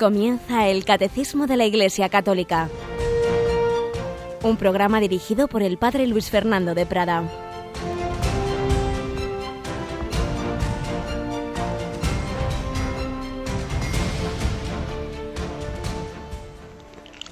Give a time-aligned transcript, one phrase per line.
[0.00, 2.70] Comienza el Catecismo de la Iglesia Católica,
[4.42, 7.24] un programa dirigido por el Padre Luis Fernando de Prada.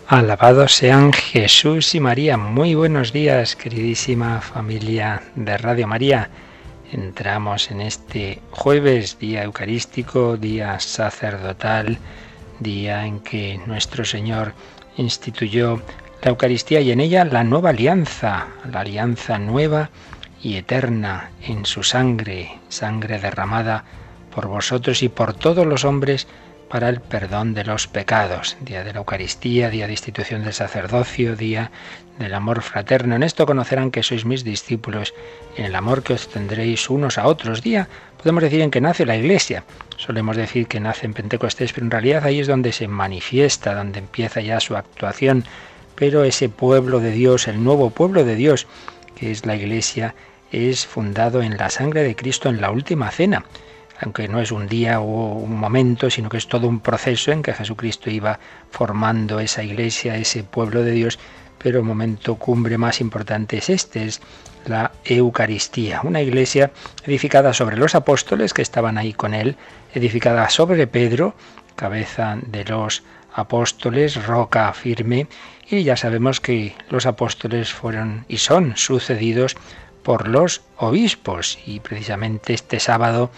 [0.06, 2.36] Alabados sean Jesús y María.
[2.36, 6.28] Muy buenos días, queridísima familia de Radio María.
[6.92, 11.98] Entramos en este jueves, día eucarístico, día sacerdotal
[12.60, 14.54] día en que nuestro Señor
[14.96, 15.82] instituyó
[16.22, 19.90] la Eucaristía y en ella la nueva alianza, la alianza nueva
[20.42, 23.84] y eterna en su sangre, sangre derramada
[24.34, 26.26] por vosotros y por todos los hombres
[26.68, 28.56] para el perdón de los pecados.
[28.60, 31.70] Día de la Eucaristía, día de institución del sacerdocio, día
[32.18, 33.14] del amor fraterno.
[33.14, 35.14] En esto conocerán que sois mis discípulos,
[35.56, 37.62] en el amor que os tendréis unos a otros.
[37.62, 39.64] Día, podemos decir, en que nace la Iglesia.
[39.96, 44.00] Solemos decir que nace en Pentecostés, pero en realidad ahí es donde se manifiesta, donde
[44.00, 45.44] empieza ya su actuación.
[45.94, 48.66] Pero ese pueblo de Dios, el nuevo pueblo de Dios,
[49.16, 50.14] que es la Iglesia,
[50.50, 53.44] es fundado en la sangre de Cristo en la última cena
[54.00, 57.42] aunque no es un día o un momento, sino que es todo un proceso en
[57.42, 58.38] que Jesucristo iba
[58.70, 61.18] formando esa iglesia, ese pueblo de Dios,
[61.58, 64.20] pero el momento cumbre más importante es este, es
[64.66, 66.70] la Eucaristía, una iglesia
[67.04, 69.56] edificada sobre los apóstoles que estaban ahí con él,
[69.94, 71.34] edificada sobre Pedro,
[71.76, 75.28] cabeza de los apóstoles, roca firme,
[75.70, 79.56] y ya sabemos que los apóstoles fueron y son sucedidos
[80.02, 83.30] por los obispos, y precisamente este sábado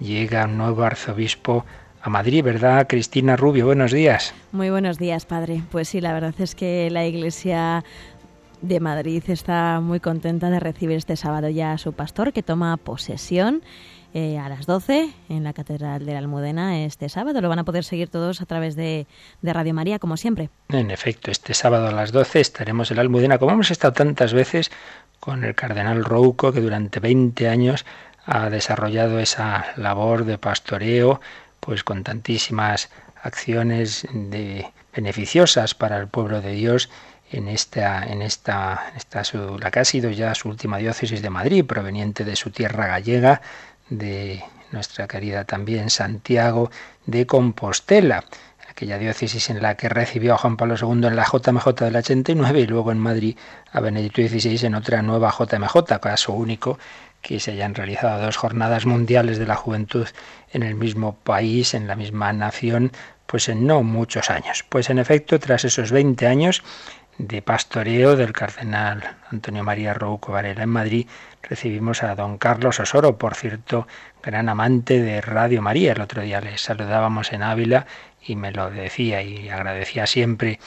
[0.00, 1.64] llega un nuevo arzobispo
[2.06, 2.86] a Madrid, ¿verdad?
[2.88, 4.32] Cristina Rubio, buenos días.
[4.52, 5.62] Muy buenos días, padre.
[5.72, 7.84] Pues sí, la verdad es que la Iglesia
[8.62, 12.76] de Madrid está muy contenta de recibir este sábado ya a su pastor que toma
[12.76, 13.62] posesión.
[14.14, 17.38] Eh, a las 12 en la Catedral de la Almudena este sábado.
[17.42, 19.06] Lo van a poder seguir todos a través de,
[19.42, 20.48] de, Radio María, como siempre.
[20.70, 24.32] En efecto, este sábado a las 12 estaremos en la Almudena, como hemos estado tantas
[24.32, 24.70] veces
[25.20, 27.84] con el cardenal Rouco, que durante 20 años
[28.24, 31.20] ha desarrollado esa labor de pastoreo,
[31.66, 32.88] pues con tantísimas
[33.22, 36.88] acciones de, beneficiosas para el pueblo de Dios
[37.30, 41.30] en esta, en esta, esta su, la que ha sido ya su última diócesis de
[41.30, 43.42] Madrid, proveniente de su tierra gallega,
[43.90, 46.70] de nuestra querida también Santiago
[47.04, 48.24] de Compostela,
[48.68, 52.60] aquella diócesis en la que recibió a Juan Pablo II en la JMJ del 89
[52.60, 53.36] y luego en Madrid
[53.72, 56.78] a Benedicto XVI en otra nueva JMJ, caso único
[57.26, 60.06] que se hayan realizado dos jornadas mundiales de la juventud
[60.52, 62.92] en el mismo país, en la misma nación,
[63.26, 64.64] pues en no muchos años.
[64.68, 66.62] Pues en efecto, tras esos 20 años
[67.18, 71.08] de pastoreo del cardenal Antonio María Rouco Varela en Madrid,
[71.42, 73.88] recibimos a don Carlos Osoro, por cierto,
[74.22, 75.94] gran amante de Radio María.
[75.94, 77.86] El otro día le saludábamos en Ávila
[78.24, 80.60] y me lo decía y agradecía siempre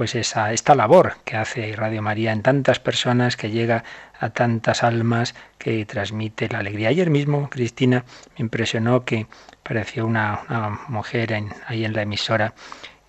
[0.00, 3.84] pues esa, esta labor que hace Radio María en tantas personas, que llega
[4.18, 6.88] a tantas almas, que transmite la alegría.
[6.88, 8.06] Ayer mismo, Cristina,
[8.38, 9.26] me impresionó que
[9.62, 10.40] pareció una,
[10.88, 12.54] mujer en, ahí en la emisora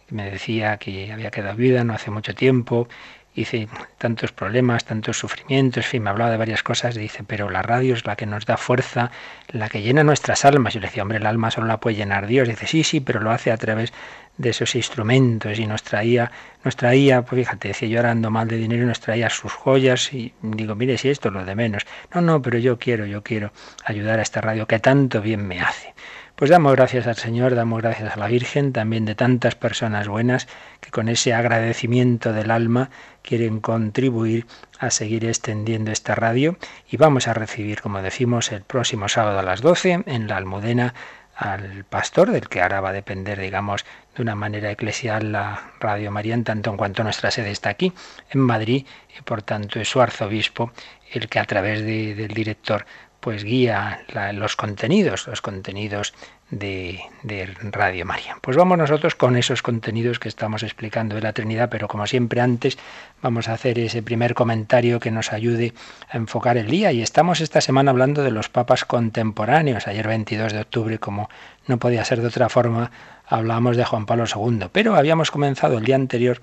[0.05, 2.89] que me decía que había quedado viuda no hace mucho tiempo,
[3.35, 7.61] hice tantos problemas, tantos sufrimientos, en fin, me hablaba de varias cosas, dice, pero la
[7.61, 9.11] radio es la que nos da fuerza,
[9.47, 10.73] la que llena nuestras almas.
[10.73, 12.49] Yo le decía, hombre, el alma solo la puede llenar Dios.
[12.49, 13.93] Dice, sí, sí, pero lo hace a través
[14.37, 16.31] de esos instrumentos y nos traía,
[16.63, 20.13] nos traía, pues fíjate, decía yo llorando mal de dinero y nos traía sus joyas
[20.13, 21.85] y digo, mire si esto es lo de menos.
[22.13, 23.51] No, no, pero yo quiero, yo quiero
[23.83, 25.93] ayudar a esta radio que tanto bien me hace.
[26.41, 30.47] Pues damos gracias al Señor, damos gracias a la Virgen, también de tantas personas buenas
[30.79, 32.89] que con ese agradecimiento del alma
[33.21, 34.47] quieren contribuir
[34.79, 36.57] a seguir extendiendo esta radio
[36.89, 40.95] y vamos a recibir, como decimos, el próximo sábado a las 12 en la Almudena
[41.35, 43.85] al pastor, del que ahora va a depender, digamos,
[44.15, 47.93] de una manera eclesial la Radio María, en tanto en cuanto nuestra sede está aquí,
[48.29, 48.85] en Madrid,
[49.17, 50.71] y por tanto es su arzobispo
[51.11, 52.85] el que a través del director
[53.21, 54.01] pues guía
[54.33, 56.13] los contenidos, los contenidos
[56.49, 58.35] de, de, Radio María.
[58.41, 62.41] Pues vamos nosotros con esos contenidos que estamos explicando de la Trinidad, pero como siempre
[62.41, 62.79] antes
[63.21, 65.73] vamos a hacer ese primer comentario que nos ayude
[66.09, 66.91] a enfocar el día.
[66.91, 69.87] Y estamos esta semana hablando de los papas contemporáneos.
[69.87, 71.29] Ayer 22 de octubre, como
[71.67, 72.91] no podía ser de otra forma,
[73.31, 76.41] hablábamos de Juan Pablo II, pero habíamos comenzado el día anterior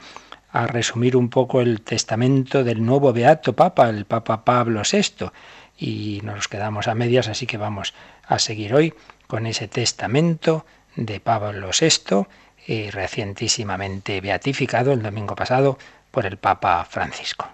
[0.51, 5.31] a resumir un poco el testamento del nuevo beato papa, el papa Pablo VI,
[5.77, 7.93] y nos quedamos a medias, así que vamos
[8.27, 8.95] a seguir hoy
[9.27, 10.65] con ese testamento
[10.97, 12.27] de Pablo VI,
[12.67, 15.79] y recientísimamente beatificado el domingo pasado
[16.11, 17.49] por el Papa Francisco.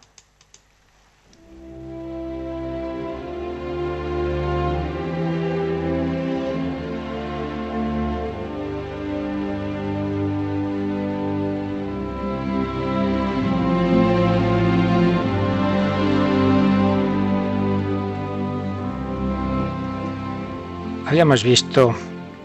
[21.14, 21.94] Habíamos visto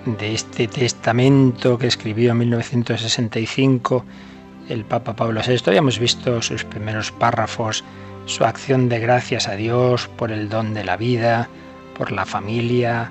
[0.05, 4.05] de este testamento que escribió en 1965
[4.69, 7.83] el Papa Pablo VI, habíamos visto sus primeros párrafos,
[8.27, 11.49] su acción de gracias a Dios por el don de la vida,
[11.97, 13.09] por la familia,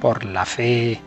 [0.00, 1.00] por la fe.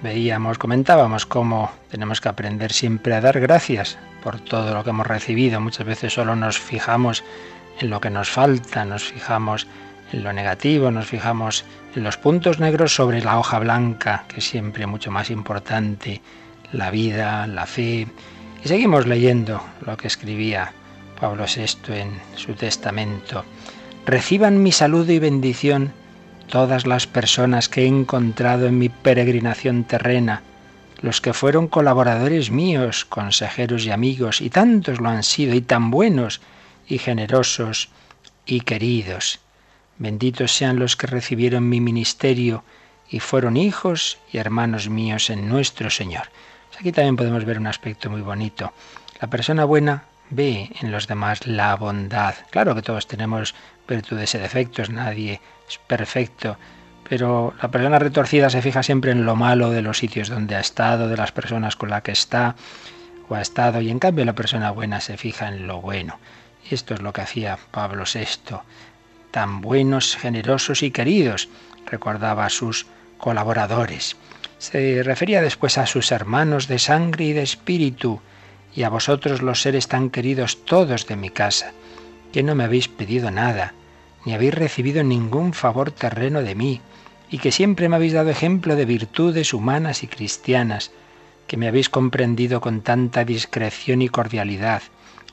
[0.00, 5.08] Veíamos, comentábamos cómo tenemos que aprender siempre a dar gracias por todo lo que hemos
[5.08, 5.60] recibido.
[5.60, 7.24] Muchas veces solo nos fijamos
[7.80, 11.64] en lo que nos falta, nos fijamos en lo negativo, nos fijamos
[11.94, 16.20] en los puntos negros sobre la hoja blanca, que es siempre mucho más importante,
[16.72, 18.06] la vida, la fe.
[18.64, 20.72] Y seguimos leyendo lo que escribía
[21.20, 23.44] Pablo VI en su testamento.
[24.06, 25.92] Reciban mi saludo y bendición
[26.48, 30.42] todas las personas que he encontrado en mi peregrinación terrena,
[31.00, 35.90] los que fueron colaboradores míos, consejeros y amigos, y tantos lo han sido, y tan
[35.90, 36.40] buenos,
[36.88, 37.88] y generosos,
[38.44, 39.40] y queridos.
[40.00, 42.64] Benditos sean los que recibieron mi ministerio
[43.10, 46.30] y fueron hijos y hermanos míos en nuestro Señor.
[46.78, 48.72] Aquí también podemos ver un aspecto muy bonito.
[49.20, 52.34] La persona buena ve en los demás la bondad.
[52.48, 53.54] Claro que todos tenemos
[53.86, 56.56] virtudes y defectos, nadie es perfecto,
[57.06, 60.60] pero la persona retorcida se fija siempre en lo malo de los sitios donde ha
[60.60, 62.56] estado, de las personas con las que está
[63.28, 66.18] o ha estado, y en cambio la persona buena se fija en lo bueno.
[66.70, 68.60] Y esto es lo que hacía Pablo VI
[69.30, 71.48] tan buenos, generosos y queridos,
[71.86, 72.86] recordaba a sus
[73.18, 74.16] colaboradores.
[74.58, 78.20] Se refería después a sus hermanos de sangre y de espíritu,
[78.74, 81.72] y a vosotros los seres tan queridos todos de mi casa,
[82.32, 83.74] que no me habéis pedido nada,
[84.24, 86.80] ni habéis recibido ningún favor terreno de mí,
[87.30, 90.90] y que siempre me habéis dado ejemplo de virtudes humanas y cristianas,
[91.46, 94.82] que me habéis comprendido con tanta discreción y cordialidad,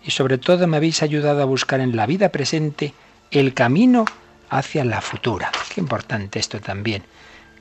[0.04, 2.94] y sobre todo me habéis ayudado a buscar en la vida presente
[3.32, 4.06] el camino
[4.50, 5.52] hacia la futura.
[5.74, 7.04] Qué importante esto también,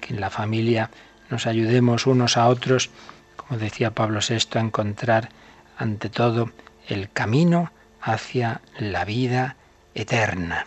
[0.00, 0.90] que en la familia
[1.30, 2.90] nos ayudemos unos a otros,
[3.36, 5.30] como decía Pablo VI, a encontrar
[5.76, 6.50] ante todo
[6.88, 9.56] el camino hacia la vida
[9.94, 10.66] eterna.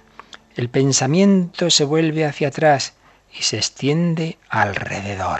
[0.56, 2.94] El pensamiento se vuelve hacia atrás
[3.32, 5.40] y se extiende alrededor.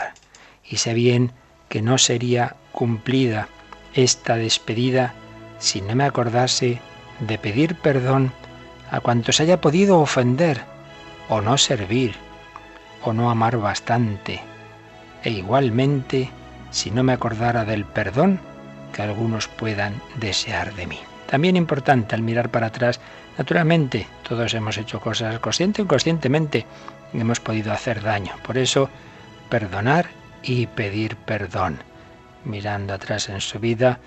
[0.64, 1.32] Y sé bien
[1.68, 3.48] que no sería cumplida
[3.92, 5.14] esta despedida
[5.58, 6.80] si no me acordase
[7.20, 8.32] de pedir perdón
[8.90, 10.62] a cuantos haya podido ofender,
[11.28, 12.14] o no servir,
[13.02, 14.42] o no amar bastante,
[15.22, 16.30] e igualmente
[16.70, 18.40] si no me acordara del perdón
[18.92, 20.98] que algunos puedan desear de mí.
[21.26, 23.00] También importante al mirar para atrás,
[23.38, 26.66] naturalmente todos hemos hecho cosas consciente o inconscientemente,
[27.14, 28.32] hemos podido hacer daño.
[28.42, 28.90] Por eso,
[29.48, 30.06] perdonar
[30.42, 31.78] y pedir perdón.
[32.44, 34.00] Mirando atrás en su vida,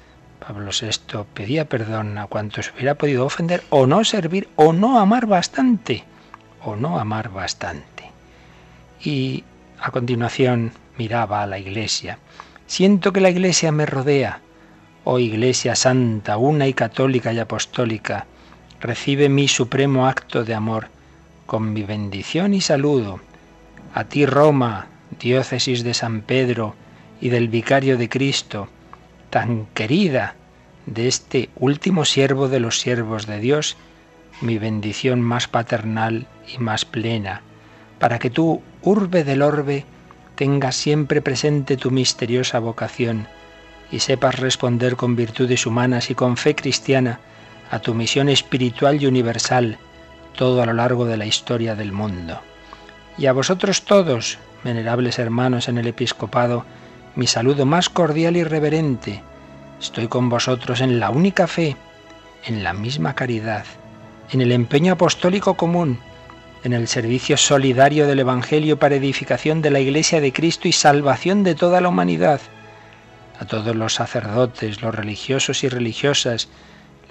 [0.45, 5.25] Pablo VI pedía perdón a cuantos hubiera podido ofender o no servir o no amar
[5.25, 6.03] bastante,
[6.61, 8.11] o no amar bastante.
[9.01, 9.45] Y
[9.79, 12.19] a continuación miraba a la iglesia.
[12.67, 14.41] Siento que la iglesia me rodea.
[15.05, 18.25] Oh iglesia santa, una y católica y apostólica,
[18.81, 20.89] recibe mi supremo acto de amor
[21.45, 23.21] con mi bendición y saludo.
[23.93, 24.87] A ti Roma,
[25.21, 26.75] diócesis de San Pedro
[27.21, 28.67] y del Vicario de Cristo,
[29.33, 30.35] tan querida
[30.85, 33.77] de este último siervo de los siervos de Dios,
[34.41, 37.41] mi bendición más paternal y más plena,
[37.97, 39.85] para que tú, urbe del orbe,
[40.35, 43.27] tengas siempre presente tu misteriosa vocación
[43.91, 47.19] y sepas responder con virtudes humanas y con fe cristiana
[47.71, 49.79] a tu misión espiritual y universal,
[50.35, 52.39] todo a lo largo de la historia del mundo.
[53.17, 56.67] Y a vosotros todos, venerables hermanos en el episcopado,
[57.15, 59.21] mi saludo más cordial y reverente.
[59.79, 61.77] Estoy con vosotros en la única fe,
[62.45, 63.65] en la misma caridad,
[64.31, 65.99] en el empeño apostólico común,
[66.63, 71.43] en el servicio solidario del Evangelio para edificación de la Iglesia de Cristo y salvación
[71.43, 72.41] de toda la humanidad.
[73.39, 76.49] A todos los sacerdotes, los religiosos y religiosas,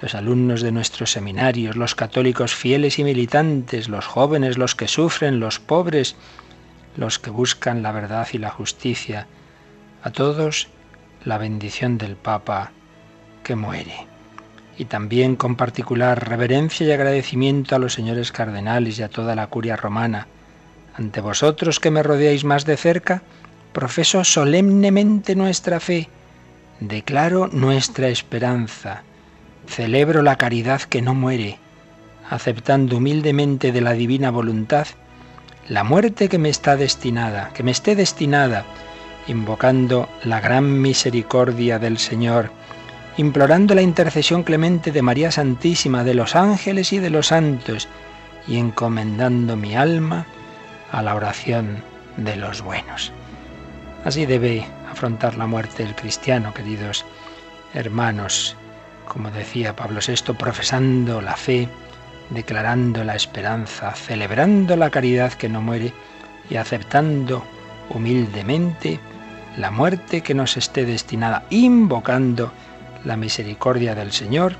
[0.01, 5.39] los alumnos de nuestros seminarios, los católicos fieles y militantes, los jóvenes, los que sufren,
[5.39, 6.17] los pobres,
[6.97, 9.27] los que buscan la verdad y la justicia,
[10.03, 10.67] a todos
[11.23, 12.71] la bendición del Papa
[13.43, 14.05] que muere.
[14.77, 19.47] Y también con particular reverencia y agradecimiento a los señores cardenales y a toda la
[19.47, 20.27] curia romana.
[20.95, 23.23] Ante vosotros que me rodeáis más de cerca,
[23.71, 26.09] profeso solemnemente nuestra fe,
[26.79, 29.03] declaro nuestra esperanza,
[29.67, 31.59] celebro la caridad que no muere,
[32.29, 34.87] aceptando humildemente de la divina voluntad
[35.69, 38.65] la muerte que me está destinada, que me esté destinada,
[39.27, 42.51] invocando la gran misericordia del Señor,
[43.17, 47.87] implorando la intercesión clemente de María Santísima, de los ángeles y de los santos,
[48.47, 50.25] y encomendando mi alma
[50.91, 51.83] a la oración
[52.17, 53.11] de los buenos.
[54.03, 57.05] Así debe afrontar la muerte el cristiano, queridos
[57.73, 58.55] hermanos,
[59.07, 61.67] como decía Pablo VI, profesando la fe,
[62.29, 65.93] declarando la esperanza, celebrando la caridad que no muere
[66.49, 67.43] y aceptando
[67.89, 68.99] humildemente
[69.57, 72.51] la muerte que nos esté destinada, invocando
[73.05, 74.55] la misericordia del Señor,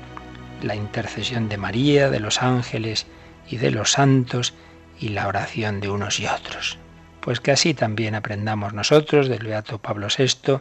[0.62, 3.06] la intercesión de María, de los ángeles
[3.48, 4.54] y de los santos
[5.00, 6.78] y la oración de unos y otros.
[7.20, 10.60] Pues que así también aprendamos nosotros del Beato Pablo VI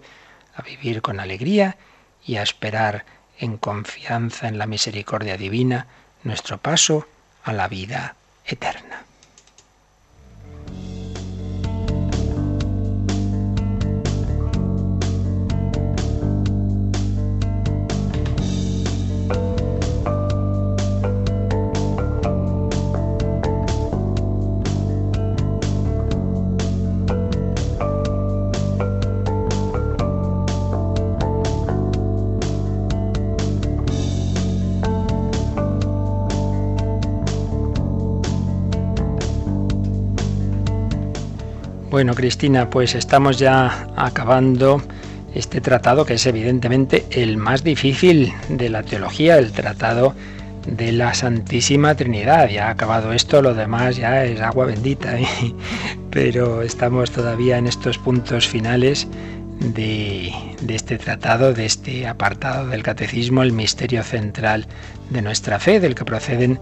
[0.56, 1.78] a vivir con alegría
[2.26, 3.06] y a esperar
[3.38, 5.88] en confianza en la misericordia divina
[6.24, 7.08] nuestro paso
[7.44, 9.04] a la vida eterna.
[42.04, 44.82] Bueno, Cristina, pues estamos ya acabando
[45.34, 50.14] este tratado que es evidentemente el más difícil de la teología, el tratado
[50.68, 52.50] de la Santísima Trinidad.
[52.50, 55.26] Ya ha acabado esto, lo demás ya es agua bendita, ¿eh?
[56.12, 59.08] pero estamos todavía en estos puntos finales
[59.62, 64.68] de, de, este tratado, de este apartado del catecismo, el misterio central
[65.10, 66.60] de nuestra fe, del que proceden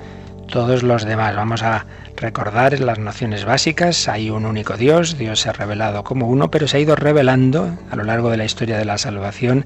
[0.51, 1.35] todos los demás.
[1.35, 1.85] Vamos a
[2.17, 4.07] recordar las nociones básicas.
[4.09, 7.75] Hay un único Dios, Dios se ha revelado como uno, pero se ha ido revelando
[7.89, 9.65] a lo largo de la historia de la salvación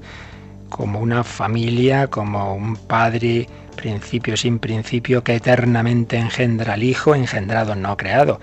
[0.70, 7.74] como una familia, como un padre, principio sin principio, que eternamente engendra al Hijo, engendrado,
[7.74, 8.40] no creado.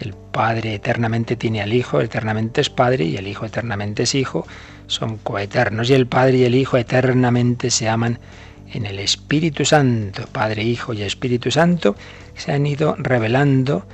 [0.00, 4.46] El Padre eternamente tiene al Hijo, eternamente es Padre, y el Hijo eternamente es Hijo,
[4.86, 8.18] son coeternos, y el Padre y el Hijo eternamente se aman
[8.72, 11.94] en el Espíritu Santo, Padre, Hijo y Espíritu Santo,
[12.34, 13.86] se han ido revelando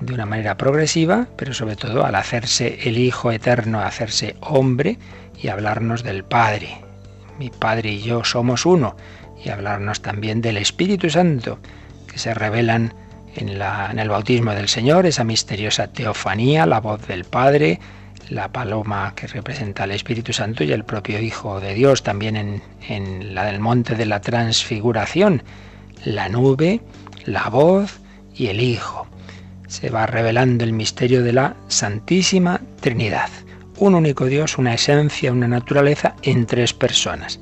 [0.00, 4.98] de una manera progresiva, pero sobre todo al hacerse el Hijo eterno, hacerse hombre
[5.40, 6.78] y hablarnos del Padre.
[7.38, 8.96] Mi Padre y yo somos uno,
[9.44, 11.58] y hablarnos también del Espíritu Santo,
[12.10, 12.94] que se revelan
[13.36, 17.80] en, en el bautismo del Señor, esa misteriosa teofanía, la voz del Padre,
[18.30, 22.62] la paloma que representa al Espíritu Santo y el propio Hijo de Dios, también en,
[22.88, 25.42] en la del monte de la transfiguración,
[26.04, 26.80] la nube,
[27.24, 28.00] la voz
[28.34, 29.06] y el Hijo.
[29.66, 33.28] Se va revelando el misterio de la Santísima Trinidad.
[33.76, 37.40] Un único Dios, una esencia, una naturaleza en tres personas.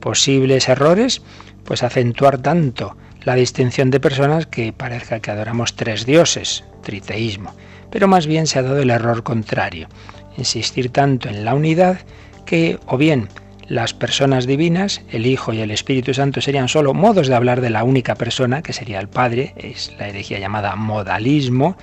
[0.00, 1.22] Posibles errores,
[1.64, 7.54] pues acentuar tanto la distinción de personas que parezca que adoramos tres dioses, triteísmo,
[7.90, 9.88] pero más bien se ha dado el error contrario
[10.36, 12.00] insistir tanto en la unidad
[12.44, 13.28] que o bien
[13.68, 17.70] las personas divinas, el Hijo y el Espíritu Santo serían solo modos de hablar de
[17.70, 21.76] la única persona, que sería el Padre, es la herejía llamada modalismo,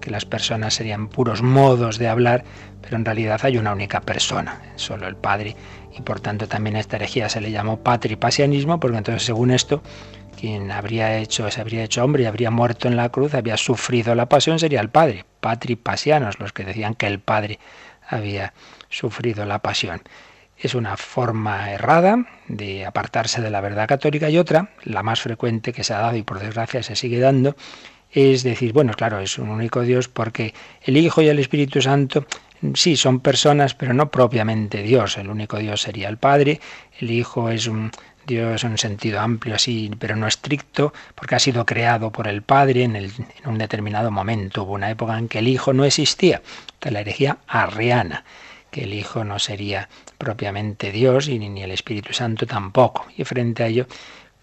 [0.00, 2.44] que las personas serían puros modos de hablar,
[2.82, 5.56] pero en realidad hay una única persona, solo el Padre,
[5.96, 9.82] y por tanto también a esta herejía se le llamó patripasianismo, porque entonces según esto,
[10.34, 14.14] quien habría hecho, se habría hecho hombre y habría muerto en la cruz, había sufrido
[14.14, 17.58] la pasión, sería el Padre, patripasianos, los que decían que el Padre
[18.08, 18.52] había
[18.88, 20.02] sufrido la pasión.
[20.56, 25.72] Es una forma errada de apartarse de la verdad católica y otra, la más frecuente
[25.72, 27.56] que se ha dado y por desgracia se sigue dando,
[28.14, 32.26] es decir, bueno, claro, es un único Dios porque el Hijo y el Espíritu Santo
[32.74, 35.18] sí son personas, pero no propiamente Dios.
[35.18, 36.60] El único Dios sería el Padre,
[37.00, 37.90] el Hijo es un
[38.26, 42.42] Dios en un sentido amplio así, pero no estricto, porque ha sido creado por el
[42.42, 43.12] Padre en,
[43.44, 44.62] un determinado momento.
[44.64, 46.42] Hubo una época en que el Hijo no existía,
[46.80, 48.24] que la herejía arriana,
[48.70, 49.88] que el Hijo no sería
[50.18, 53.06] propiamente Dios y ni el Espíritu Santo tampoco.
[53.16, 53.86] Y frente a ello,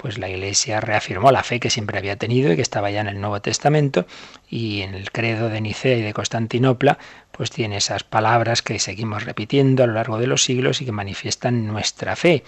[0.01, 3.07] pues la Iglesia reafirmó la fe que siempre había tenido y que estaba ya en
[3.07, 4.07] el Nuevo Testamento
[4.49, 6.97] y en el credo de Nicea y de Constantinopla,
[7.31, 10.91] pues tiene esas palabras que seguimos repitiendo a lo largo de los siglos y que
[10.91, 12.43] manifiestan nuestra fe.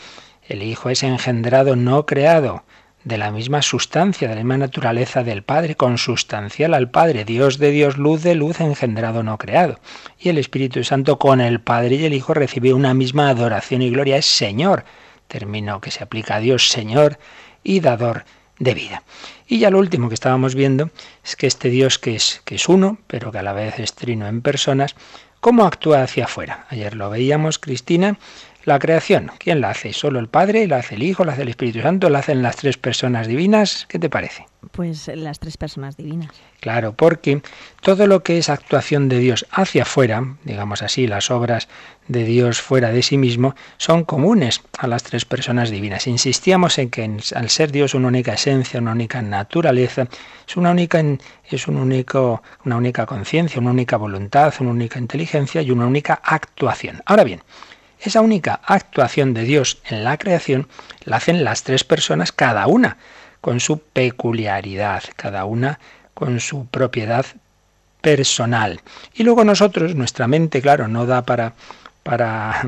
[0.48, 2.64] El Hijo es engendrado, no creado,
[3.04, 7.72] de la misma sustancia, de la misma naturaleza del Padre, consustancial al Padre, Dios de
[7.72, 9.80] Dios, luz de luz, engendrado, no creado.
[10.20, 13.90] Y el Espíritu Santo con el Padre y el Hijo recibe una misma adoración y
[13.90, 14.86] gloria, es Señor,
[15.28, 17.20] término que se aplica a Dios, Señor
[17.64, 18.26] y dador
[18.60, 19.04] de vida.
[19.48, 20.90] Y ya lo último que estábamos viendo
[21.24, 23.94] es que este Dios que es, que es uno, pero que a la vez es
[23.94, 24.96] trino en personas,
[25.40, 26.66] ¿cómo actúa hacia afuera?
[26.70, 28.18] Ayer lo veíamos, Cristina,
[28.66, 29.32] la creación.
[29.40, 29.94] ¿Quién la hace?
[29.94, 30.68] ¿Solo el Padre?
[30.68, 31.26] ¿La hace el Hijo?
[31.26, 32.10] ¿La hace el Espíritu Santo?
[32.10, 33.86] ¿La hacen las tres personas divinas?
[33.90, 34.46] ¿Qué te parece?
[34.72, 36.32] Pues las tres personas divinas.
[36.62, 37.42] Claro, porque
[37.82, 41.68] todo lo que es actuación de Dios hacia afuera, digamos así, las obras
[42.08, 46.08] de Dios fuera de sí mismo, son comunes a las tres personas divinas.
[46.08, 50.08] Insistíamos en que al ser Dios una única esencia, una única naturaleza,
[50.48, 51.04] es una única,
[51.50, 56.22] es un único, una única conciencia, una única voluntad, una única inteligencia y una única
[56.24, 57.02] actuación.
[57.06, 57.42] Ahora bien,
[58.04, 60.68] esa única actuación de Dios en la creación
[61.06, 62.98] la hacen las tres personas, cada una
[63.42, 65.80] con su peculiaridad, cada una
[66.14, 67.26] con su propiedad
[68.02, 68.82] personal.
[69.14, 71.54] Y luego nosotros, nuestra mente, claro, no da para,
[72.04, 72.62] para,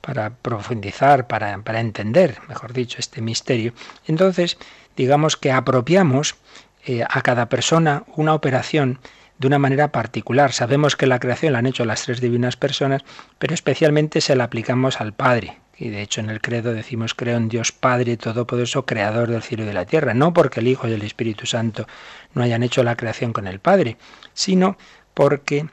[0.00, 3.72] para profundizar, para, para entender, mejor dicho, este misterio.
[4.06, 4.58] Entonces,
[4.96, 6.34] digamos que apropiamos
[6.84, 8.98] eh, a cada persona una operación
[9.38, 10.52] de una manera particular.
[10.52, 13.02] Sabemos que la creación la han hecho las tres divinas personas,
[13.38, 17.36] pero especialmente se la aplicamos al Padre, y de hecho en el credo decimos creo
[17.36, 20.88] en Dios Padre Todopoderoso, Creador del cielo y de la tierra, no porque el Hijo
[20.88, 21.86] y el Espíritu Santo
[22.34, 23.96] no hayan hecho la creación con el Padre,
[24.34, 24.76] sino
[25.14, 25.66] porque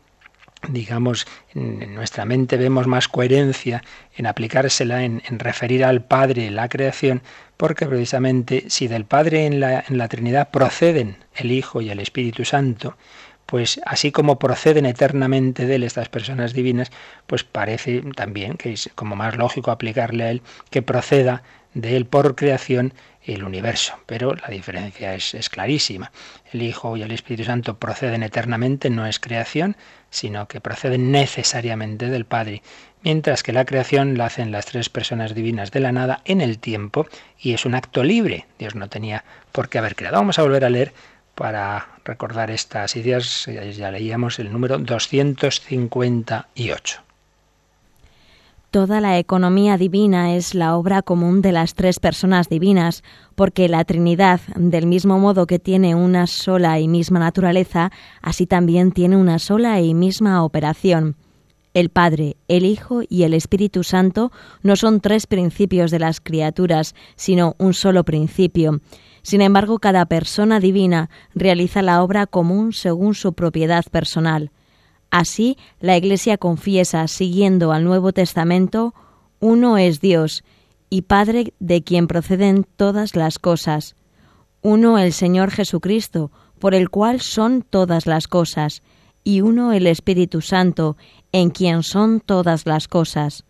[0.70, 3.84] digamos, en nuestra mente vemos más coherencia
[4.16, 7.22] en aplicársela, en, referir al Padre la creación,
[7.58, 12.00] porque precisamente si del Padre en la, en la Trinidad proceden el Hijo y el
[12.00, 12.98] Espíritu Santo,
[13.46, 16.92] pues así como proceden eternamente de él estas personas divinas,
[17.28, 22.06] pues parece también que es como más lógico aplicarle a él que proceda de él
[22.06, 24.00] por creación el universo.
[24.06, 26.12] Pero la diferencia es, es, clarísima.
[26.54, 29.76] El Hijo y el Espíritu Santo proceden eternamente, no es creación,
[30.10, 32.62] sino que proceden necesariamente del Padre,
[33.04, 36.60] mientras que la creación la hacen las tres personas divinas de la nada en el
[36.60, 37.08] tiempo
[37.40, 38.46] y es un acto libre.
[38.58, 40.18] Dios no tenía por qué haber creado.
[40.18, 40.94] Vamos a volver a leer
[41.36, 47.06] para recordar estas ideas, ya leíamos el número 258.
[48.76, 53.04] Toda la economía divina es la obra común de las tres personas divinas,
[53.36, 58.92] porque la Trinidad, del mismo modo que tiene una sola y misma naturaleza, así también
[58.92, 61.16] tiene una sola y misma operación.
[61.74, 66.96] El Padre, el Hijo y el Espíritu Santo no son tres principios de las criaturas,
[67.16, 68.82] sino un solo principio.
[69.26, 74.52] Sin embargo, cada persona divina realiza la obra común según su propiedad personal.
[75.10, 78.94] Así, la Iglesia confiesa, siguiendo al Nuevo Testamento,
[79.40, 80.44] uno es Dios
[80.92, 83.96] y Padre de quien proceden todas las cosas.
[84.62, 88.84] Uno el Señor Jesucristo, por el cual son todas las cosas,
[89.24, 90.98] y uno el Espíritu Santo,
[91.32, 93.44] en quien son todas las cosas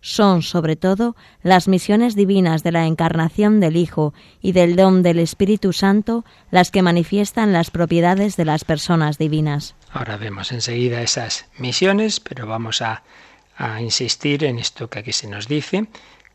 [0.00, 5.18] son, sobre todo, las misiones divinas de la encarnación del Hijo y del don del
[5.18, 9.74] Espíritu Santo las que manifiestan las propiedades de las personas divinas.
[9.92, 13.02] Ahora vemos enseguida esas misiones, pero vamos a,
[13.78, 15.86] insistir en esto que aquí se nos dice,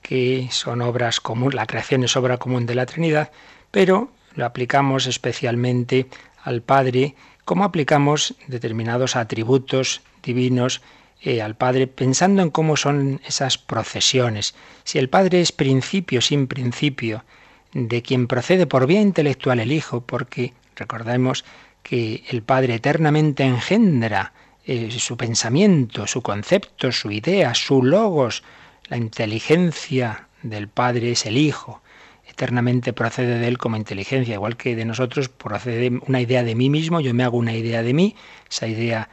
[0.04, 3.32] que son obras comunes, la creación es obra común de la Trinidad,
[3.72, 6.06] pero lo aplicamos especialmente
[6.44, 10.84] al Padre, como aplicamos determinados atributos divinos
[11.26, 14.54] eh, al Padre pensando en cómo son esas procesiones.
[14.84, 17.26] Si el Padre es principio sin principio,
[17.74, 21.44] de quien procede por vía intelectual el Hijo, porque recordemos
[21.82, 24.34] que el Padre eternamente engendra
[24.66, 28.44] eh, su pensamiento, su concepto, su idea, su logos,
[28.88, 31.82] la inteligencia del Padre es el Hijo
[32.28, 36.70] eternamente procede de él como inteligencia, igual que de nosotros procede una idea de mí
[36.70, 38.16] mismo, yo me hago una idea de mí,
[38.50, 39.10] esa idea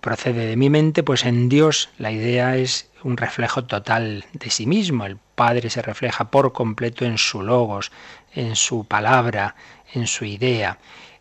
[0.00, 4.66] procede de mi mente, pues en Dios la idea es un reflejo total de sí
[4.66, 5.06] mismo.
[5.06, 7.92] El Padre se refleja por completo en su logos,
[8.34, 9.54] en su palabra,
[9.92, 10.78] en su idea,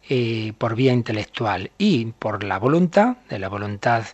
[0.10, 1.72] eh, por vía intelectual.
[1.78, 4.06] Y por la voluntad, de la voluntad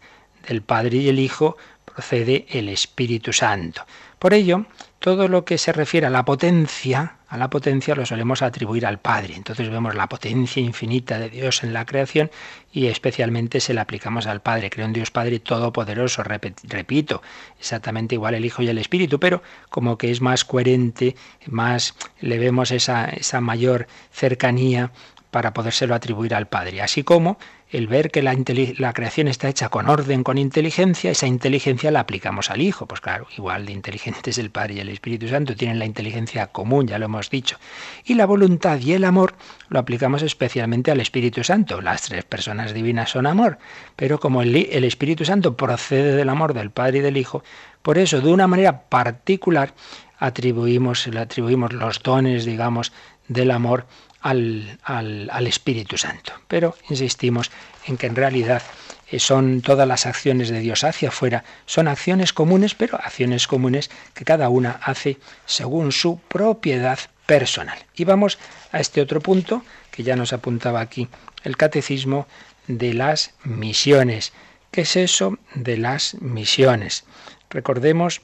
[0.48, 3.86] del Padre y el Hijo, procede el Espíritu Santo.
[4.18, 4.66] Por ello,
[5.02, 9.00] todo lo que se refiere a la potencia, a la potencia lo solemos atribuir al
[9.00, 9.34] Padre.
[9.36, 12.30] Entonces vemos la potencia infinita de Dios en la creación
[12.72, 14.70] y especialmente se la aplicamos al Padre.
[14.70, 17.24] Creo en Dios Padre Todopoderoso, repito,
[17.60, 21.16] exactamente igual el Hijo y el Espíritu, pero como que es más coherente,
[21.48, 24.92] más le vemos esa, esa mayor cercanía
[25.32, 26.84] para podérselo atribuir al Padre.
[26.84, 27.40] Así como
[27.72, 28.36] el ver que la,
[28.94, 32.86] creación está hecha con orden, con inteligencia, esa inteligencia la aplicamos al Hijo.
[32.86, 36.88] Pues claro, igual de inteligentes el Padre y el Espíritu Santo tienen la inteligencia común,
[36.88, 37.58] ya lo hemos dicho.
[38.04, 39.36] Y la voluntad y el amor
[39.70, 41.82] lo aplicamos especialmente al Espíritu Santo.
[41.82, 43.58] Las tres personas divinas son amor,
[43.96, 47.42] pero como el, el Espíritu Santo procede del amor del Padre y del Hijo,
[47.82, 49.74] por eso de una manera particular
[50.20, 52.92] atribuimos, le atribuimos los dones, digamos,
[53.28, 53.88] del amor
[54.22, 56.34] al, al, Espíritu Santo.
[56.48, 57.52] Pero insistimos
[57.86, 58.62] en que en realidad
[59.10, 63.90] eh, son todas las acciones de Dios hacia afuera, son acciones comunes, pero acciones comunes
[64.14, 67.78] que cada una hace según su propiedad personal.
[67.96, 68.38] Y vamos
[68.72, 71.08] a este otro punto que ya nos apuntaba aquí
[71.44, 72.28] el catecismo
[72.68, 74.34] de las misiones.
[74.72, 77.04] ¿Qué es eso de las misiones?
[77.50, 78.22] Recordemos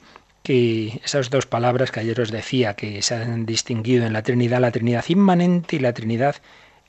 [0.48, 4.70] esas dos palabras que ayer os decía que se han distinguido en la Trinidad, la
[4.70, 6.36] Trinidad inmanente y la Trinidad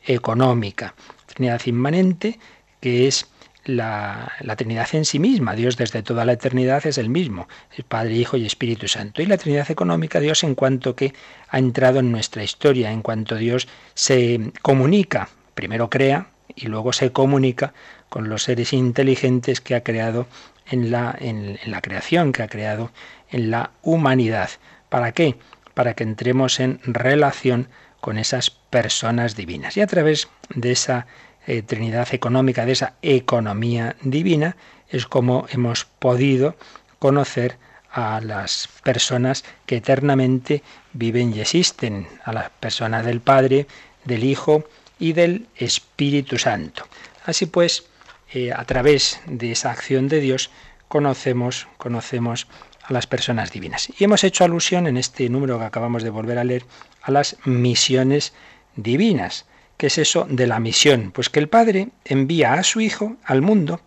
[0.05, 0.95] económica.
[1.25, 2.39] Trinidad inmanente,
[2.79, 3.27] que es
[3.65, 5.55] la, la, Trinidad en sí misma.
[5.55, 9.21] Dios desde toda la eternidad es el mismo, el Padre, Hijo y Espíritu Santo.
[9.21, 11.13] Y la Trinidad económica, Dios en cuanto que
[11.49, 17.11] ha entrado en nuestra historia, en cuanto Dios se comunica, primero crea y luego se
[17.11, 17.73] comunica
[18.09, 20.27] con los seres inteligentes que ha creado
[20.69, 22.91] en la, en la creación, que ha creado
[23.31, 24.49] en la humanidad.
[24.89, 25.37] ¿Para qué?
[25.73, 27.67] Para que entremos en relación
[28.01, 29.77] con esas personas divinas.
[29.77, 31.07] Y a través de esa
[31.47, 34.55] eh, Trinidad económica, de esa economía divina,
[34.89, 36.55] es como hemos podido
[36.99, 37.57] conocer
[37.91, 40.63] a las personas que eternamente
[40.93, 43.67] viven y existen, a las personas del Padre,
[44.05, 44.63] del Hijo
[44.99, 46.85] y del Espíritu Santo.
[47.25, 47.85] Así pues,
[48.31, 50.51] eh, a través de esa acción de Dios,
[50.87, 52.47] conocemos, conocemos
[52.89, 53.89] a las personas divinas.
[53.97, 56.65] Y hemos hecho alusión en este número que acabamos de volver a leer
[57.01, 58.33] a las misiones
[58.75, 59.45] divinas.
[59.77, 61.11] ¿Qué es eso de la misión?
[61.11, 63.79] Pues que el Padre envía a su Hijo al mundo,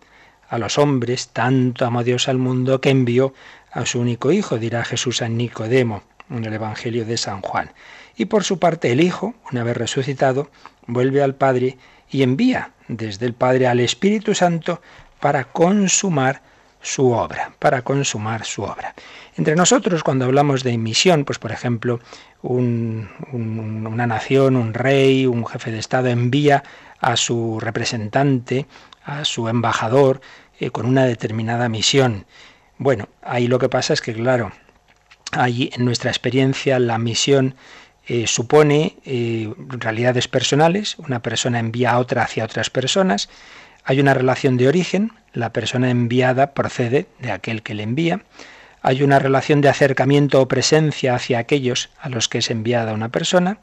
[0.49, 3.33] a los hombres, tanto amó Dios al mundo que envió
[3.71, 7.71] a su único Hijo, dirá Jesús a Nicodemo en el Evangelio de San Juan.
[8.15, 10.49] Y por su parte el Hijo, una vez resucitado,
[10.87, 11.77] vuelve al Padre
[12.09, 14.81] y envía desde el Padre al Espíritu Santo
[15.19, 16.41] para consumar
[16.83, 18.93] su obra, para consumar su obra.
[19.35, 21.99] Entre nosotros, cuando hablamos de misión, pues por ejemplo,
[22.43, 26.63] una nación, un rey, un jefe de Estado envía
[26.99, 28.67] a su representante,
[29.03, 30.21] a su embajador,
[30.59, 32.25] eh, con una determinada misión.
[32.77, 34.51] Bueno, ahí lo que pasa es que, claro,
[35.31, 37.55] ahí en nuestra experiencia la misión
[38.05, 43.29] eh, supone eh, realidades personales, una persona envía a otra hacia otras personas,
[43.83, 48.21] hay una relación de origen, la persona enviada procede de aquel que le envía,
[48.81, 53.09] hay una relación de acercamiento o presencia hacia aquellos a los que es enviada una
[53.09, 53.59] persona.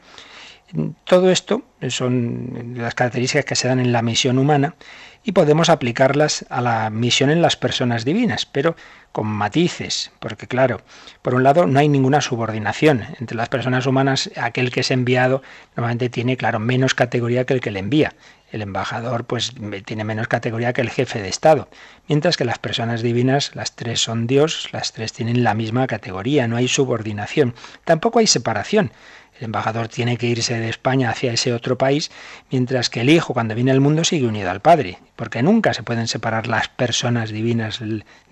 [1.04, 4.76] Todo esto son las características que se dan en la misión humana
[5.24, 8.76] y podemos aplicarlas a la misión en las personas divinas, pero
[9.12, 10.80] con matices, porque claro,
[11.22, 15.42] por un lado no hay ninguna subordinación entre las personas humanas, aquel que es enviado
[15.76, 18.14] normalmente tiene, claro, menos categoría que el que le envía
[18.50, 19.52] el embajador pues
[19.84, 21.68] tiene menos categoría que el jefe de Estado,
[22.08, 26.48] mientras que las personas divinas, las tres son Dios, las tres tienen la misma categoría,
[26.48, 28.92] no hay subordinación, tampoco hay separación.
[29.40, 32.10] El embajador tiene que irse de España hacia ese otro país,
[32.50, 35.82] mientras que el Hijo, cuando viene al mundo, sigue unido al Padre, porque nunca se
[35.82, 37.80] pueden separar las personas divinas.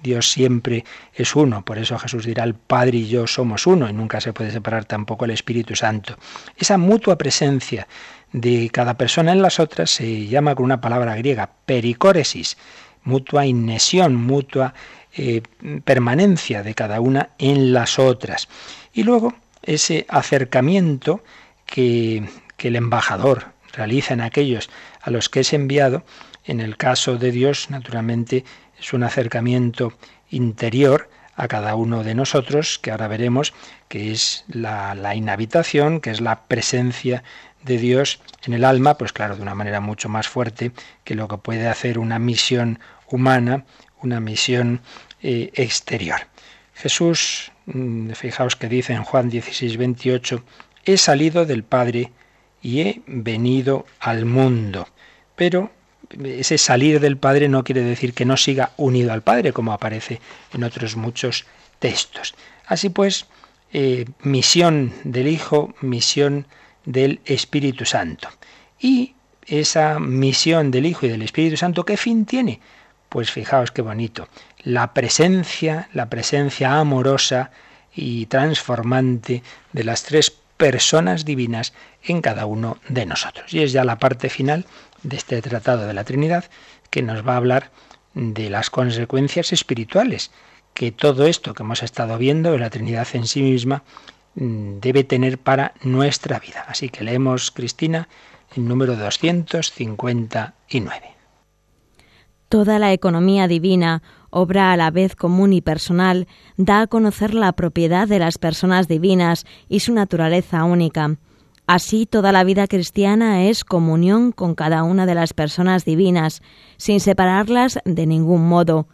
[0.03, 3.95] Dios siempre es uno, por eso Jesús dirá, el Padre y yo somos uno, y
[3.95, 6.15] nunca se puede separar tampoco el Espíritu Santo.
[6.59, 7.89] Esa mutua presencia
[8.33, 12.57] de cada persona en las otras se llama con una palabra griega, pericóresis,
[13.05, 14.75] mutua inesión, mutua
[15.17, 15.43] eh,
[15.85, 18.49] permanencia de cada una en las otras.
[18.93, 21.23] Y luego ese acercamiento
[21.67, 26.05] que, que el embajador realiza en aquellos a los que es enviado,
[26.45, 28.45] en el caso de Dios, naturalmente,
[28.79, 29.93] es un acercamiento
[30.31, 33.55] interior a cada uno de nosotros, que ahora veremos
[33.89, 37.23] que es la, la inhabitación, que es la presencia
[37.63, 40.73] de Dios en el alma, pues claro, de una manera mucho más fuerte
[41.05, 42.79] que lo que puede hacer una misión
[43.11, 43.65] humana,
[44.03, 44.81] una misión
[45.23, 46.21] eh, exterior.
[46.75, 50.45] Jesús, mm, fijaos que dice en Juan 16, 28,
[50.85, 52.13] he salido del Padre
[52.63, 54.89] y he venido al mundo.
[55.35, 55.71] Pero
[56.25, 60.21] ese salir del Padre no quiere decir que no siga unido al Padre, como aparece
[60.53, 61.47] en otros muchos
[61.79, 62.35] textos.
[62.67, 63.27] Así pues,
[63.73, 66.47] eh, misión del Hijo, misión
[66.85, 68.29] del Espíritu Santo.
[68.81, 69.15] Y
[69.47, 72.61] esa misión del Hijo y del Espíritu Santo, ¿qué fin tiene?
[73.09, 74.29] Pues fijaos qué bonito.
[74.63, 77.51] La presencia, la presencia amorosa
[77.95, 81.73] y transformante de las tres personas divinas
[82.05, 83.55] en cada uno de nosotros.
[83.55, 84.67] Y es ya la parte final
[85.03, 86.45] de este tratado de la Trinidad
[86.91, 87.71] que nos va a hablar
[88.15, 90.31] de las consecuencias espirituales
[90.75, 93.83] que todo esto que hemos estado viendo de la Trinidad en sí misma
[94.39, 96.65] debe tener para nuestra vida.
[96.69, 98.09] Así que leemos, Cristina,
[98.57, 101.03] el número 259.
[102.49, 107.53] Toda la economía divina, obra a la vez común y personal, da a conocer la
[107.53, 111.17] propiedad de las personas divinas y su naturaleza única.
[111.67, 116.41] Así toda la vida cristiana es comunión con cada una de las personas divinas,
[116.79, 118.89] sin separarlas de ningún modo.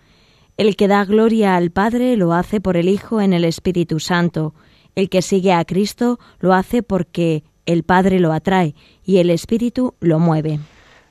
[0.57, 4.55] El que da gloria al Padre lo hace por el Hijo en el Espíritu Santo.
[4.95, 9.95] El que sigue a Cristo lo hace porque el Padre lo atrae y el Espíritu
[10.01, 10.61] lo mueve.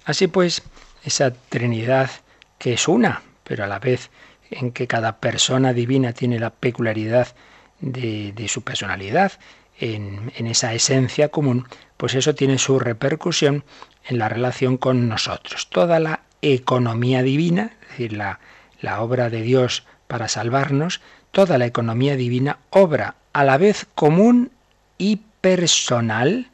[0.05, 0.63] Así pues,
[1.03, 2.09] esa Trinidad
[2.57, 4.09] que es una, pero a la vez
[4.49, 7.35] en que cada persona divina tiene la peculiaridad
[7.81, 9.33] de, de su personalidad,
[9.79, 11.67] en, esa esencia común,
[11.97, 13.63] pues eso tiene su repercusión
[14.05, 15.69] en la relación con nosotros.
[15.69, 18.39] Toda la economía divina, es decir, la,
[18.81, 24.51] la obra de Dios para salvarnos, toda la economía divina obra a la vez común
[24.97, 26.47] y personal,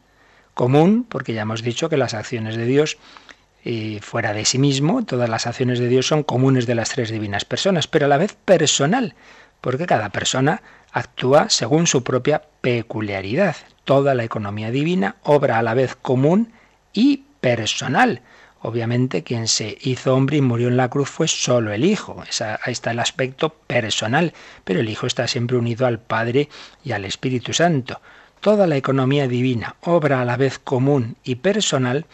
[0.53, 2.97] común, porque ya hemos dicho que las acciones de Dios
[3.65, 7.11] eh, fuera de sí mismo, todas las acciones de Dios son comunes de las tres
[7.11, 9.15] divinas personas, pero a la vez personal,
[9.61, 10.61] porque cada persona
[10.91, 13.57] actúa según su propia peculiaridad.
[13.83, 16.53] Toda la economía divina obra a la vez común
[16.93, 18.21] y personal.
[18.61, 22.21] Obviamente quien se hizo hombre y murió en la cruz fue solo el Hijo.
[22.61, 24.33] ahí está el aspecto personal,
[24.65, 26.49] pero el Hijo está siempre unido al Padre
[26.83, 28.01] y al Espíritu Santo.
[28.41, 32.05] Toda la economía divina obra a la vez común y personal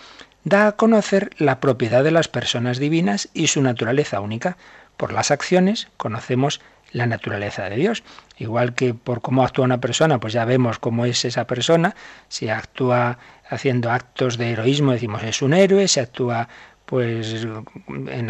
[0.43, 4.57] da a conocer la propiedad de las personas divinas y su naturaleza única.
[4.97, 6.61] Por las acciones conocemos
[6.95, 8.03] la naturaleza de Dios.
[8.37, 11.93] Igual que por cómo actúa una persona, pues ya vemos cómo es esa persona.
[12.29, 15.87] Si actúa haciendo actos de heroísmo, decimos es un héroe.
[15.89, 16.47] Si actúa
[16.85, 17.47] pues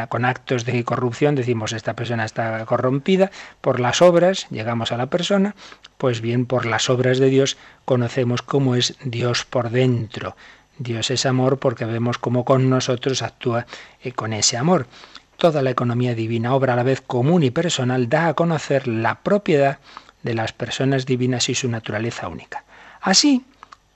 [0.09, 5.07] con actos de corrupción decimos esta persona está corrompida por las obras llegamos a la
[5.07, 5.55] persona
[5.97, 10.37] pues bien por las obras de Dios conocemos cómo es Dios por dentro
[10.77, 13.65] Dios es amor porque vemos cómo con nosotros actúa
[14.01, 14.87] eh, con ese amor
[15.37, 19.15] Toda la economía divina, obra a la vez común y personal, da a conocer la
[19.15, 19.79] propiedad
[20.23, 22.63] de las personas divinas y su naturaleza única.
[23.01, 23.45] Así,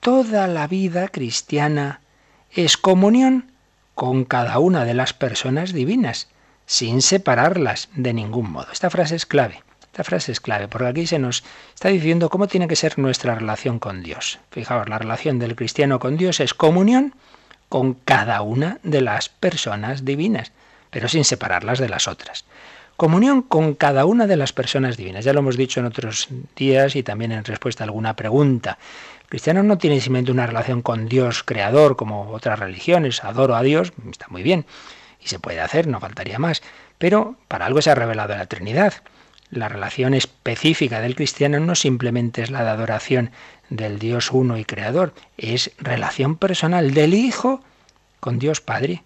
[0.00, 2.00] toda la vida cristiana
[2.52, 3.50] es comunión
[3.94, 6.28] con cada una de las personas divinas,
[6.66, 8.68] sin separarlas de ningún modo.
[8.72, 9.62] Esta frase es clave.
[9.82, 11.42] Esta frase es clave porque aquí se nos
[11.74, 14.38] está diciendo cómo tiene que ser nuestra relación con Dios.
[14.50, 17.14] Fijaos, la relación del cristiano con Dios es comunión
[17.68, 20.52] con cada una de las personas divinas
[20.90, 22.44] pero sin separarlas de las otras.
[22.96, 25.24] Comunión con cada una de las personas divinas.
[25.24, 28.78] Ya lo hemos dicho en otros días y también en respuesta a alguna pregunta.
[29.22, 33.24] El cristiano no tiene simplemente una relación con Dios creador como otras religiones.
[33.24, 34.66] Adoro a Dios, está muy bien.
[35.18, 36.62] Y se puede hacer, no faltaría más.
[36.98, 38.92] Pero para algo se ha revelado la Trinidad.
[39.50, 43.30] La relación específica del cristiano no simplemente es la de adoración
[43.70, 47.62] del Dios uno y creador, es relación personal del Hijo
[48.20, 49.02] con Dios Padre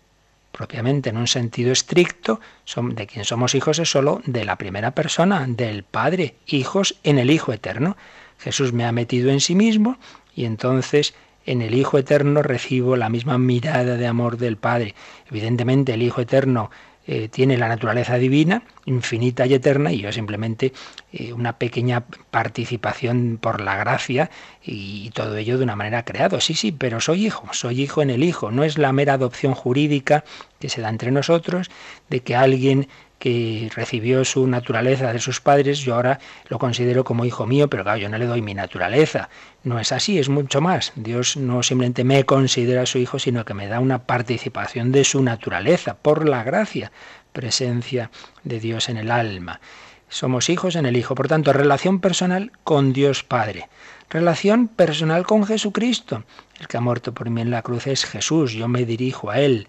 [0.57, 2.41] propiamente en un sentido estricto,
[2.77, 7.33] de quien somos hijos es solo de la primera persona, del Padre, hijos en el
[7.33, 7.97] Hijo Eterno.
[8.39, 9.99] Jesús me ha metido en sí mismo
[10.35, 11.15] y entonces
[11.45, 14.95] en el Hijo Eterno recibo la misma mirada de amor del Padre.
[15.29, 16.71] Evidentemente el Hijo Eterno
[17.07, 20.73] eh, tiene la naturaleza divina, infinita y eterna, y yo simplemente
[21.13, 24.31] eh, una pequeña participación por la gracia
[24.63, 26.41] y, todo ello de una manera creado.
[26.41, 28.51] Sí, sí, pero soy hijo, soy hijo en el hijo.
[28.51, 30.25] No es la mera adopción jurídica
[30.59, 31.71] que se da entre nosotros,
[32.09, 32.89] de que alguien
[33.19, 37.83] que recibió su naturaleza de sus padres, yo ahora lo considero como hijo mío, pero
[37.83, 39.29] claro, yo no le doy mi naturaleza.
[39.63, 40.93] No es así, es mucho más.
[40.95, 45.23] Dios no simplemente me considera su hijo, sino que me da una participación de su
[45.23, 46.93] naturaleza, por la gracia,
[47.33, 48.11] presencia
[48.43, 49.61] de Dios en el alma.
[50.09, 53.69] Somos hijos en el Hijo, por tanto, relación personal con Dios Padre.
[54.11, 56.23] Relación personal con Jesucristo.
[56.61, 59.41] El que ha muerto por mí en la cruz es Jesús, yo me dirijo a
[59.41, 59.67] Él.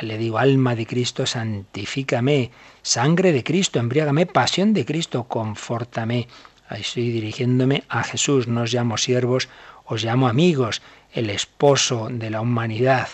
[0.00, 2.50] Le digo, alma de Cristo, santifícame,
[2.82, 6.28] sangre de Cristo, embriágame, pasión de Cristo, confórtame.
[6.68, 9.48] Ahí estoy dirigiéndome a Jesús, no os llamo siervos,
[9.84, 13.08] os llamo amigos, el esposo de la humanidad.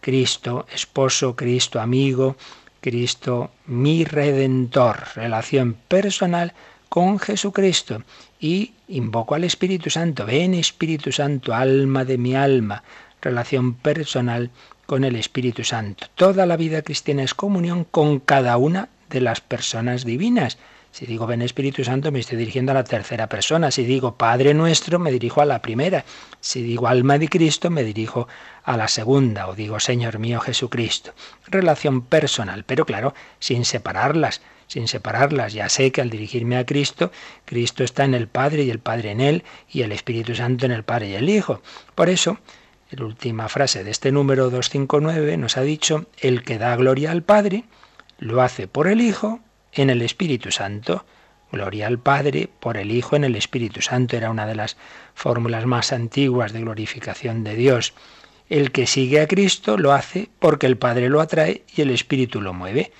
[0.00, 2.36] Cristo, esposo, Cristo, amigo,
[2.80, 6.54] Cristo, mi redentor, relación personal
[6.88, 8.02] con Jesucristo.
[8.40, 12.82] Y invoco al Espíritu Santo, ven Espíritu Santo, alma de mi alma,
[13.20, 14.50] relación personal
[14.86, 16.06] con el Espíritu Santo.
[16.14, 20.58] Toda la vida cristiana es comunión con cada una de las personas divinas.
[20.92, 23.70] Si digo ven Espíritu Santo me estoy dirigiendo a la tercera persona.
[23.70, 26.04] Si digo Padre nuestro me dirijo a la primera.
[26.40, 28.28] Si digo alma de Cristo me dirijo
[28.62, 29.48] a la segunda.
[29.48, 31.14] O digo Señor mío Jesucristo.
[31.46, 34.42] Relación personal, pero claro, sin separarlas.
[34.66, 35.54] Sin separarlas.
[35.54, 37.10] Ya sé que al dirigirme a Cristo,
[37.46, 40.72] Cristo está en el Padre y el Padre en Él y el Espíritu Santo en
[40.72, 41.62] el Padre y el Hijo.
[41.94, 42.38] Por eso,
[42.96, 47.22] la última frase de este número 259 nos ha dicho, el que da gloria al
[47.22, 47.64] Padre,
[48.18, 49.40] lo hace por el Hijo
[49.72, 51.04] en el Espíritu Santo.
[51.50, 54.16] Gloria al Padre por el Hijo en el Espíritu Santo.
[54.16, 54.76] Era una de las
[55.14, 57.94] fórmulas más antiguas de glorificación de Dios.
[58.48, 62.40] El que sigue a Cristo lo hace porque el Padre lo atrae y el Espíritu
[62.40, 62.92] lo mueve.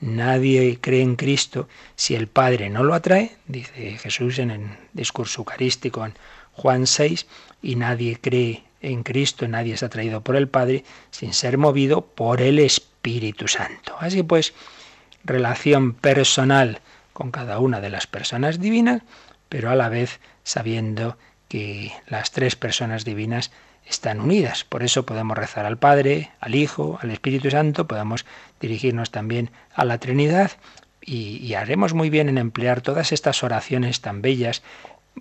[0.00, 5.40] Nadie cree en Cristo si el Padre no lo atrae, dice Jesús en el discurso
[5.40, 6.14] eucarístico en
[6.52, 7.26] Juan 6,
[7.62, 12.40] y nadie cree en Cristo, nadie es atraído por el Padre sin ser movido por
[12.40, 13.96] el Espíritu Santo.
[13.98, 14.54] Así pues,
[15.24, 16.80] relación personal
[17.12, 19.02] con cada una de las personas divinas,
[19.48, 21.16] pero a la vez sabiendo
[21.48, 23.50] que las tres personas divinas
[23.86, 24.64] están unidas.
[24.64, 28.26] Por eso podemos rezar al Padre, al Hijo, al Espíritu Santo, podemos
[28.60, 30.52] dirigirnos también a la Trinidad
[31.00, 34.62] y, y, haremos muy bien en emplear todas estas oraciones tan bellas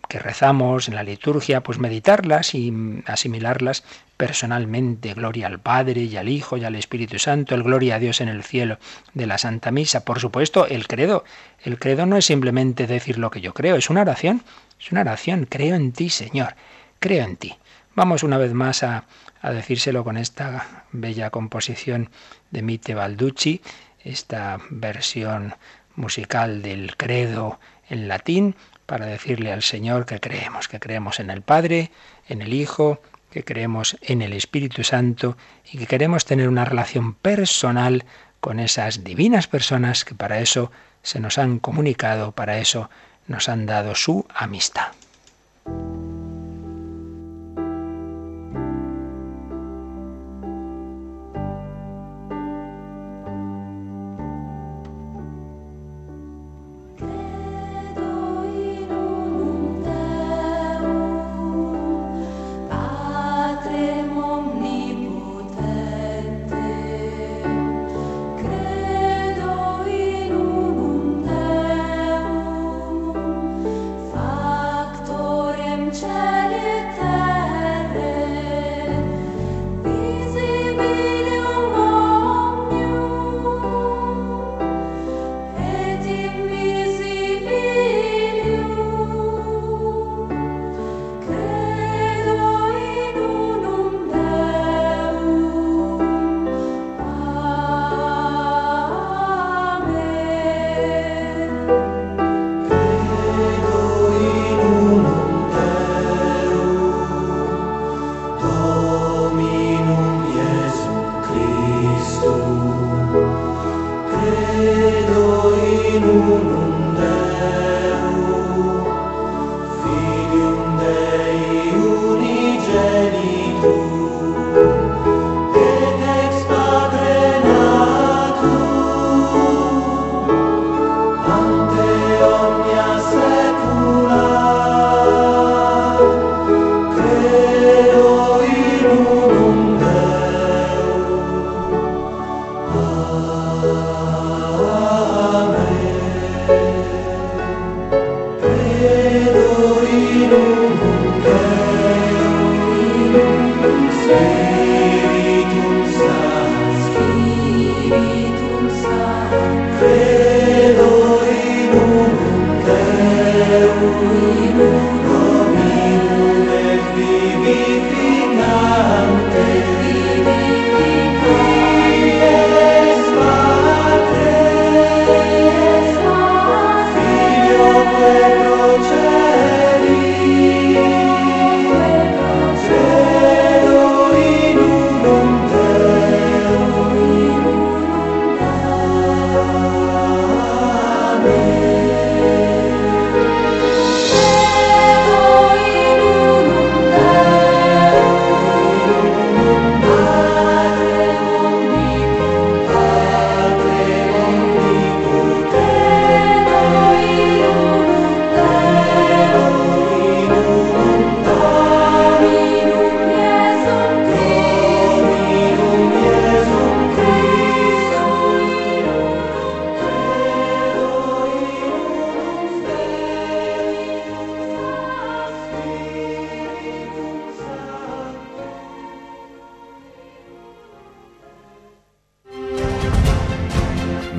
[0.07, 2.73] que rezamos en la liturgia, pues meditarlas y
[3.05, 3.83] asimilarlas
[4.17, 5.13] personalmente.
[5.13, 8.29] Gloria al Padre y al Hijo y al Espíritu Santo, el gloria a Dios en
[8.29, 8.79] el cielo
[9.13, 10.05] de la Santa Misa.
[10.05, 11.23] Por supuesto, el credo.
[11.63, 14.43] El credo no es simplemente decir lo que yo creo, es una oración.
[14.79, 15.45] Es una oración.
[15.49, 16.55] Creo en ti, Señor.
[16.99, 17.55] Creo en ti.
[17.95, 19.05] Vamos una vez más a,
[19.41, 22.09] a decírselo con esta bella composición
[22.51, 23.61] de Mite Balducci,
[24.03, 25.55] esta versión
[25.95, 28.55] musical del credo en latín
[28.87, 31.91] para decirle al Señor que creemos, que creemos en el Padre,
[32.27, 35.37] en el Hijo, que creemos en el Espíritu Santo
[35.71, 38.05] y que queremos tener una relación personal
[38.39, 40.71] con esas divinas personas que para eso
[41.03, 42.89] se nos han comunicado, para eso
[43.27, 44.93] nos han dado su amistad.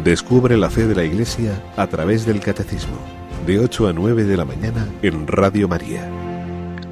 [0.09, 2.97] Descubre la fe de la Iglesia a través del Catecismo,
[3.47, 6.09] de 8 a 9 de la mañana en Radio María.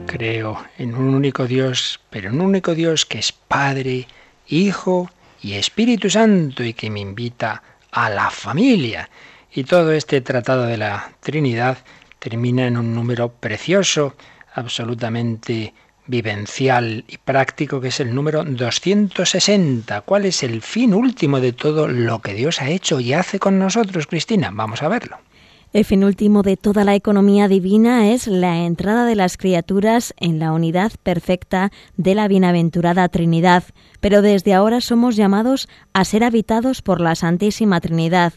[0.07, 4.07] Creo en un único Dios, pero en un único Dios que es Padre,
[4.49, 5.11] Hijo
[5.41, 9.09] y Espíritu Santo y que me invita a la familia.
[9.51, 11.79] Y todo este tratado de la Trinidad
[12.19, 14.14] termina en un número precioso,
[14.53, 15.73] absolutamente
[16.07, 20.00] vivencial y práctico, que es el número 260.
[20.02, 23.59] ¿Cuál es el fin último de todo lo que Dios ha hecho y hace con
[23.59, 24.50] nosotros, Cristina?
[24.52, 25.18] Vamos a verlo.
[25.72, 30.38] El fin último de toda la economía divina es la entrada de las criaturas en
[30.38, 33.64] la unidad perfecta de la bienaventurada Trinidad,
[34.00, 38.32] pero desde ahora somos llamados a ser habitados por la Santísima Trinidad.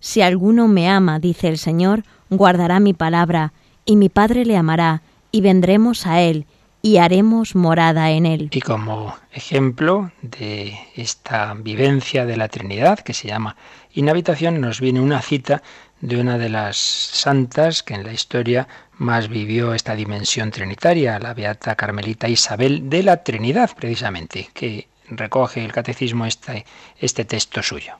[0.00, 3.52] Si alguno me ama, dice el Señor, guardará mi palabra,
[3.86, 6.46] y mi Padre le amará, y vendremos a él,
[6.82, 8.48] y haremos morada en él.
[8.52, 13.56] Y como ejemplo de esta vivencia de la Trinidad, que se llama
[13.94, 15.62] inhabitación, nos viene una cita
[16.00, 18.66] de una de las santas que en la historia
[18.98, 25.64] más vivió esta dimensión trinitaria, la beata carmelita Isabel de la Trinidad, precisamente, que recoge
[25.64, 26.66] el catecismo este,
[26.98, 27.94] este texto suyo.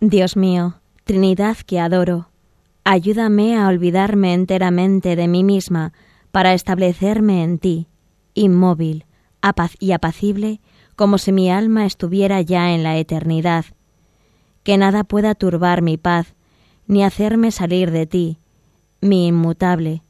[0.00, 0.74] Dios mío,
[1.04, 2.28] Trinidad que adoro,
[2.84, 5.94] ayúdame a olvidarme enteramente de mí misma
[6.30, 7.88] para establecerme en ti,
[8.34, 9.06] inmóvil
[9.78, 10.60] y apacible,
[10.96, 13.64] como si mi alma estuviera ya en la eternidad.
[14.62, 16.34] Que nada pueda turbar mi paz,
[16.86, 18.38] ni hacerme salir de ti,
[19.00, 20.02] mi inmutable,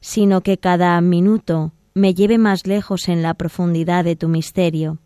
[0.00, 4.98] sino que cada minuto me lleve más lejos en la profundidad de tu misterio.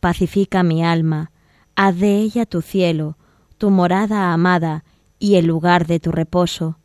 [0.00, 1.32] Pacifica mi alma,
[1.74, 3.18] haz de ella tu cielo,
[3.56, 4.84] tu morada amada
[5.18, 6.78] y el lugar de tu reposo,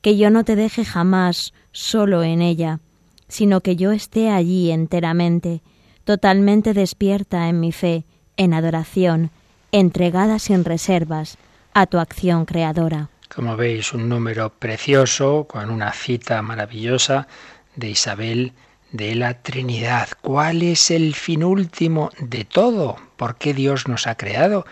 [0.00, 2.80] que yo no te deje jamás solo en ella,
[3.28, 5.60] sino que yo esté allí enteramente,
[6.04, 8.04] totalmente despierta en mi fe,
[8.38, 9.30] en adoración,
[9.72, 11.36] entregada sin reservas,
[11.74, 13.10] a tu acción creadora.
[13.34, 17.26] Como veis, un número precioso con una cita maravillosa
[17.74, 18.52] de Isabel
[18.92, 20.08] de la Trinidad.
[20.20, 22.96] ¿Cuál es el fin último de todo?
[23.16, 24.64] ¿Por qué Dios nos ha creado?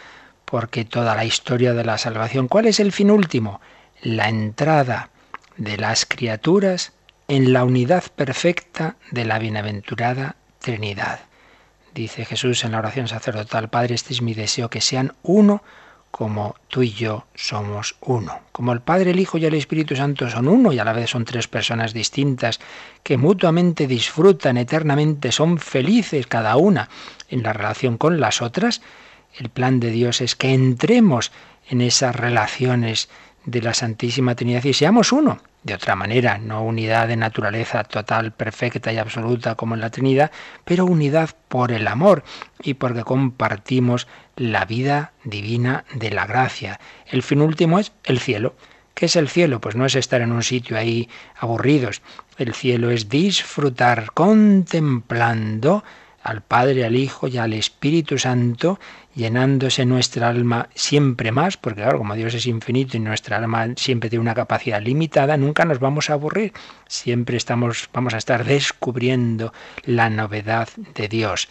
[0.45, 2.47] ¿Por qué toda la historia de la salvación?
[2.47, 3.61] ¿Cuál es el fin último?
[4.03, 5.11] La entrada
[5.57, 6.93] de las criaturas
[7.29, 11.21] en la unidad perfecta de la bienaventurada Trinidad.
[11.95, 15.63] Dice Jesús en la oración sacerdotal, Padre, este es mi deseo, que sean uno
[16.11, 18.41] como tú y yo somos uno.
[18.53, 21.11] Como el Padre, el Hijo y el Espíritu Santo son uno y a la vez
[21.11, 22.61] son tres personas distintas
[23.03, 26.91] que mutuamente disfrutan eternamente, son felices cada una
[27.29, 28.83] en la relación con las otras,
[29.39, 31.33] el plan de Dios es que entremos
[31.69, 33.09] en esas relaciones
[33.45, 35.41] de la Santísima Trinidad y seamos uno.
[35.63, 40.33] De otra manera, no unidad de naturaleza total, perfecta y absoluta como en la Trinidad,
[40.65, 42.25] pero unidad por el amor
[42.63, 46.81] y porque compartimos la vida divina de la gracia.
[47.07, 48.55] El fin último es el cielo.
[48.95, 49.61] ¿Qué es el cielo?
[49.61, 52.03] Pues no es estar en un sitio ahí aburridos.
[52.39, 55.85] El cielo es disfrutar contemplando
[56.23, 58.79] al Padre, al Hijo y al Espíritu Santo,
[59.15, 64.11] llenándose nuestra alma siempre más, porque claro, como Dios es infinito y nuestra alma siempre
[64.11, 66.53] tiene una capacidad limitada, nunca nos vamos a aburrir,
[66.87, 69.53] siempre estamos, vamos a estar descubriendo
[69.85, 71.49] la novedad de Dios.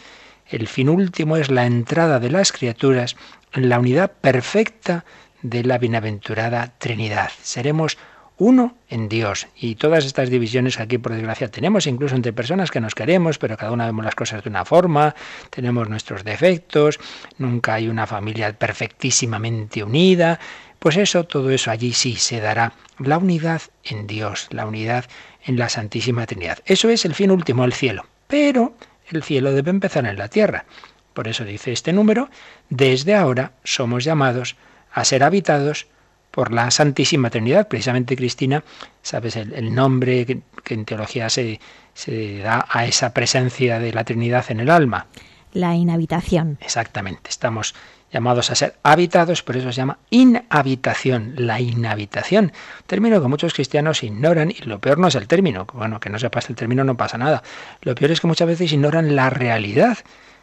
[0.47, 3.15] El fin último es la entrada de las criaturas
[3.53, 5.05] en la unidad perfecta
[5.41, 7.31] de la bienaventurada Trinidad.
[7.41, 7.97] Seremos
[8.41, 9.47] uno en Dios.
[9.55, 13.55] Y todas estas divisiones aquí, por desgracia, tenemos incluso entre personas que nos queremos, pero
[13.55, 15.13] cada una vemos las cosas de una forma,
[15.51, 16.99] tenemos nuestros defectos,
[17.37, 20.39] nunca hay una familia perfectísimamente unida.
[20.79, 25.05] Pues eso, todo eso allí sí se dará la unidad en Dios, la unidad
[25.45, 26.57] en la Santísima Trinidad.
[26.65, 28.07] Eso es el fin último, el cielo.
[28.25, 28.73] Pero
[29.11, 30.65] el cielo debe empezar en la tierra.
[31.13, 32.31] Por eso dice este número,
[32.71, 34.55] desde ahora somos llamados
[34.91, 35.85] a ser habitados
[36.31, 37.67] por la Santísima Trinidad.
[37.67, 38.63] Precisamente, Cristina,
[39.01, 40.41] sabes el, nombre que,
[40.73, 41.59] en teología se,
[41.93, 45.07] se da a esa presencia de la Trinidad en el alma.
[45.53, 46.57] La inhabitación.
[46.61, 47.29] Exactamente.
[47.29, 47.75] Estamos
[48.11, 52.51] llamados a ser habitados, por eso se llama inhabitación, la inhabitación.
[52.87, 56.19] Término que muchos cristianos ignoran y lo peor no es el término, bueno, que no
[56.19, 57.41] sepas el término no pasa nada.
[57.81, 59.97] Lo peor es que muchas veces ignoran la realidad.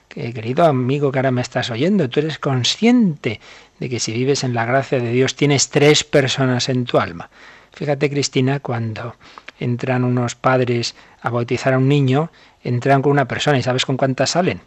[0.08, 3.40] Que, querido amigo que ahora me estás oyendo, tú eres consciente
[3.78, 7.30] de que si vives en la gracia de Dios tienes tres personas en tu alma.
[7.72, 9.16] Fíjate, Cristina, cuando
[9.60, 12.30] entran unos padres a bautizar a un niño,
[12.62, 14.60] entran con una persona y ¿sabes con cuántas salen?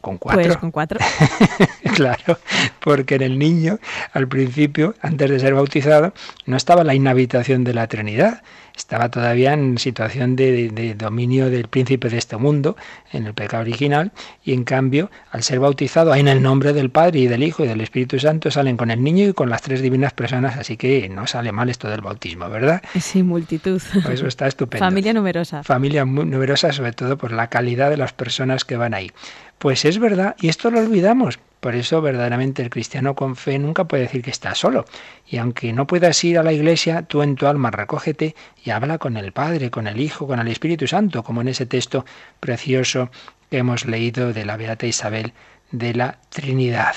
[0.00, 0.42] Con cuatro.
[0.42, 1.00] Pues con cuatro.
[1.96, 2.38] claro,
[2.80, 3.78] porque en el niño,
[4.12, 6.12] al principio, antes de ser bautizado,
[6.44, 8.42] no estaba la inhabitación de la Trinidad,
[8.76, 12.76] estaba todavía en situación de, dominio del príncipe de este mundo,
[13.10, 14.12] en el pecado original,
[14.44, 17.68] y en cambio, al ser bautizado, en el nombre del Padre y del Hijo y
[17.68, 21.08] del Espíritu Santo, salen con el niño y con las tres divinas personas, así que
[21.08, 22.82] no sale mal esto del bautismo, ¿verdad?
[23.00, 23.80] Sí, multitud.
[23.92, 24.84] Pues eso está estupendo.
[24.84, 25.62] Familia numerosa.
[25.62, 29.10] Familia muy numerosa, sobre todo por la calidad de las personas que van ahí.
[29.58, 33.86] Pues es verdad, y esto lo olvidamos, Por eso verdaderamente el cristiano con fe nunca
[33.86, 34.84] puede decir que está solo.
[35.26, 38.98] Y aunque no puedas ir a la iglesia, tú en tu alma recógete y habla
[38.98, 42.06] con el Padre, con el Hijo, con el Espíritu Santo, como en ese texto
[42.38, 43.10] precioso
[43.50, 45.32] que hemos leído de la Beata Isabel
[45.72, 46.94] de la Trinidad.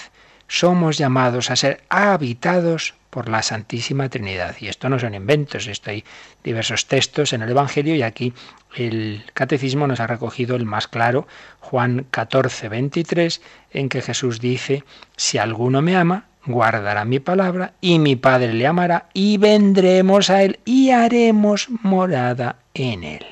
[0.47, 4.55] Somos llamados a ser habitados por la Santísima Trinidad.
[4.59, 6.03] Y esto no son inventos, esto hay
[6.43, 8.33] diversos textos en el Evangelio y aquí
[8.75, 11.27] el Catecismo nos ha recogido el más claro,
[11.59, 13.41] Juan 14, 23,
[13.71, 14.83] en que Jesús dice,
[15.15, 20.43] si alguno me ama, guardará mi palabra y mi Padre le amará y vendremos a
[20.43, 23.25] él y haremos morada en él.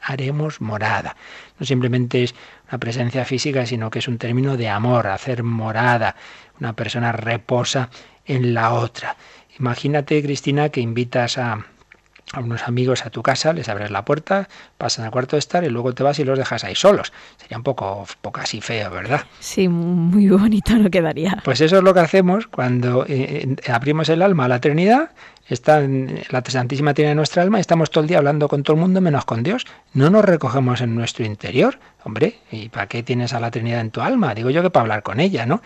[0.00, 1.16] Haremos morada.
[1.58, 2.34] No simplemente es
[2.68, 6.16] una presencia física, sino que es un término de amor, hacer morada.
[6.60, 7.90] Una persona reposa
[8.26, 9.16] en la otra.
[9.58, 11.64] Imagínate, Cristina, que invitas a,
[12.32, 14.48] a unos amigos a tu casa, les abres la puerta,
[14.78, 17.12] pasan al cuarto de estar y luego te vas y los dejas ahí solos.
[17.36, 19.22] Sería un poco, poco así feo, ¿verdad?
[19.40, 21.40] Sí, muy bonito no quedaría.
[21.44, 25.10] Pues eso es lo que hacemos cuando eh, eh, abrimos el alma a la Trinidad,
[25.48, 28.62] está en la Santísima Trinidad de nuestra alma y estamos todo el día hablando con
[28.62, 29.66] todo el mundo menos con Dios.
[29.92, 31.78] No nos recogemos en nuestro interior.
[32.02, 34.34] Hombre, ¿y para qué tienes a la Trinidad en tu alma?
[34.34, 35.62] Digo yo que para hablar con ella, ¿no?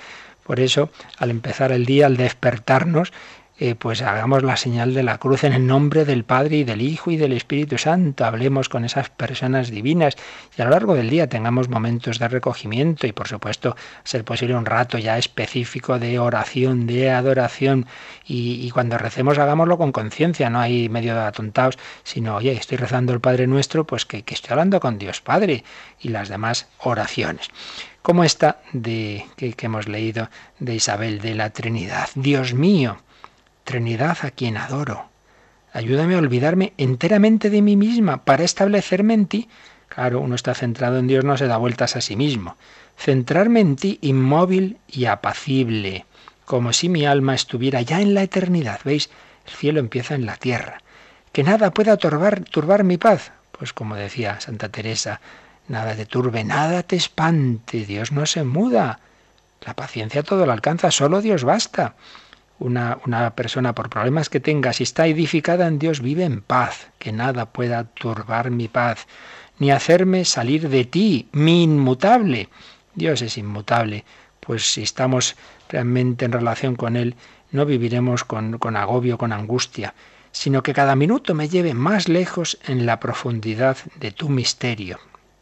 [0.48, 0.88] Por eso,
[1.18, 3.12] al empezar el día, al despertarnos,
[3.58, 6.80] eh, pues hagamos la señal de la cruz en el nombre del Padre y del
[6.80, 8.24] Hijo y del Espíritu Santo.
[8.24, 10.16] Hablemos con esas personas divinas
[10.56, 14.56] y a lo largo del día tengamos momentos de recogimiento y por supuesto ser posible
[14.56, 17.84] un rato ya específico de oración, de adoración
[18.26, 23.12] y, cuando recemos hagámoslo con conciencia, no hay medio de atontados, sino oye, estoy rezando
[23.12, 25.62] el Padre nuestro, pues que, que estoy hablando con Dios Padre
[26.00, 27.50] y las demás oraciones
[28.02, 32.08] como esta de que, hemos leído de Isabel de la Trinidad.
[32.14, 32.98] Dios mío,
[33.64, 35.08] Trinidad a quien adoro.
[35.72, 39.48] Ayúdame a olvidarme enteramente de mí misma para establecerme en ti.
[39.88, 42.56] Claro, uno está centrado en Dios, no se da vueltas a sí mismo.
[42.96, 46.06] Centrarme en ti inmóvil y apacible,
[46.44, 48.80] como si mi alma estuviera ya en la eternidad.
[48.84, 49.10] ¿Veis?
[49.46, 50.82] El cielo empieza en la tierra.
[51.32, 53.32] Que nada pueda turbar mi paz.
[53.52, 55.20] Pues como decía Santa Teresa,
[55.68, 59.00] nada te turbe, nada te espante, Dios no se muda.
[59.64, 61.94] La paciencia todo lo alcanza, solo Dios basta
[62.58, 66.88] una, una, persona, por problemas que tenga, si está edificada en Dios, vive en paz,
[66.98, 69.06] que nada pueda turbar mi paz,
[69.58, 72.48] ni hacerme salir de ti, mi inmutable.
[72.94, 74.04] Dios es inmutable,
[74.40, 75.36] pues si estamos
[75.68, 77.14] realmente en relación con Él,
[77.50, 79.94] no viviremos con, con agobio, con angustia,
[80.32, 84.98] sino que cada minuto me lleve más lejos en la profundidad de tu misterio.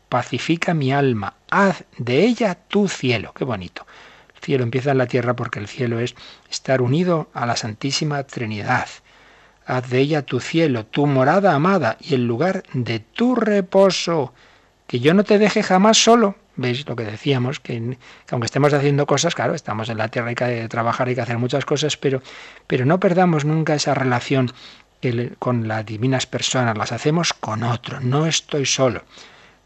[0.08, 3.32] Pacifica mi alma, haz de ella tu cielo.
[3.34, 3.86] Qué bonito
[4.46, 6.14] cielo empieza en la tierra porque el cielo es
[6.48, 8.88] estar unido a la Santísima Trinidad.
[9.66, 14.32] Haz de ella tu cielo, tu morada amada y el lugar de tu reposo.
[14.86, 16.36] Que yo no te deje jamás solo.
[16.54, 17.58] ¿Veis lo que decíamos?
[17.58, 17.98] Que,
[18.30, 21.38] aunque estemos haciendo cosas, claro, estamos en la tierra, hay que trabajar, hay que hacer
[21.38, 22.22] muchas cosas, pero,
[22.68, 24.52] pero no perdamos nunca esa relación
[25.38, 29.02] con las divinas personas, las hacemos con otro, no estoy solo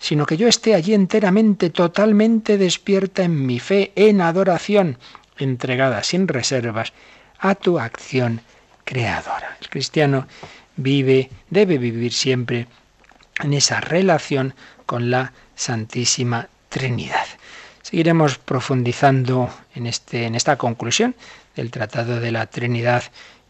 [0.01, 4.99] sino que yo esté allí enteramente, totalmente despierta en mi fe, en adoración,
[5.39, 6.93] entregada sin reservas
[7.39, 8.41] a tu acción
[8.85, 9.59] creadora.
[9.61, 10.27] El cristiano
[10.77, 12.67] vive, debe vivir siempre
[13.43, 14.55] en esa relación
[14.87, 17.27] con la Santísima Trinidad.
[17.83, 21.15] Seguiremos profundizando en, este, en esta conclusión
[21.57, 23.05] del Tratado de la Trinidad.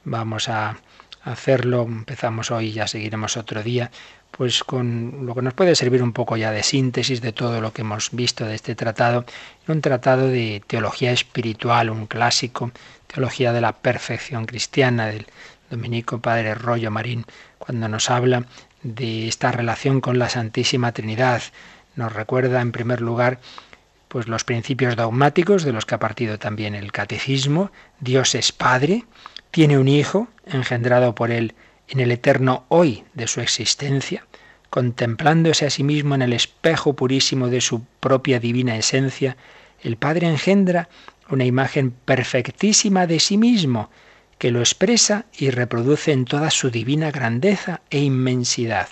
[0.04, 0.78] Vamos a
[1.22, 3.90] hacerlo, empezamos hoy, ya seguiremos otro día,
[4.30, 7.72] pues con lo que nos puede servir un poco ya de síntesis de todo lo
[7.72, 9.24] que hemos visto de este tratado,
[9.68, 12.70] un tratado de teología espiritual, un clásico,
[13.06, 15.26] teología de la perfección cristiana del
[15.70, 17.24] dominico padre Rollo Marín,
[17.58, 18.44] cuando nos habla
[18.82, 21.42] de esta relación con la Santísima Trinidad.
[21.96, 23.40] Nos recuerda en primer lugar
[24.08, 27.70] pues los principios dogmáticos de los que ha partido también el catecismo.
[28.00, 29.04] Dios es Padre,
[29.50, 31.54] tiene un Hijo engendrado por él
[31.90, 34.24] en el eterno hoy de su existencia,
[34.70, 39.36] contemplándose a sí mismo en el espejo purísimo de su propia divina esencia,
[39.82, 40.88] el Padre engendra
[41.28, 43.90] una imagen perfectísima de sí mismo,
[44.38, 48.88] que lo expresa y reproduce en toda su divina grandeza e inmensidad.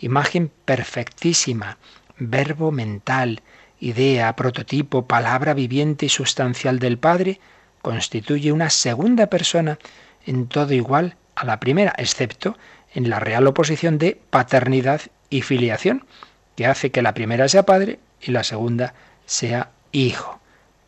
[0.00, 1.78] Imagen perfectísima,
[2.18, 3.42] verbo mental,
[3.80, 7.40] idea, prototipo, palabra viviente y sustancial del Padre,
[7.80, 9.78] constituye una segunda persona
[10.26, 12.56] en todo igual a la primera, excepto
[12.94, 16.04] en la real oposición de paternidad y filiación,
[16.56, 18.94] que hace que la primera sea padre y la segunda
[19.26, 20.40] sea hijo,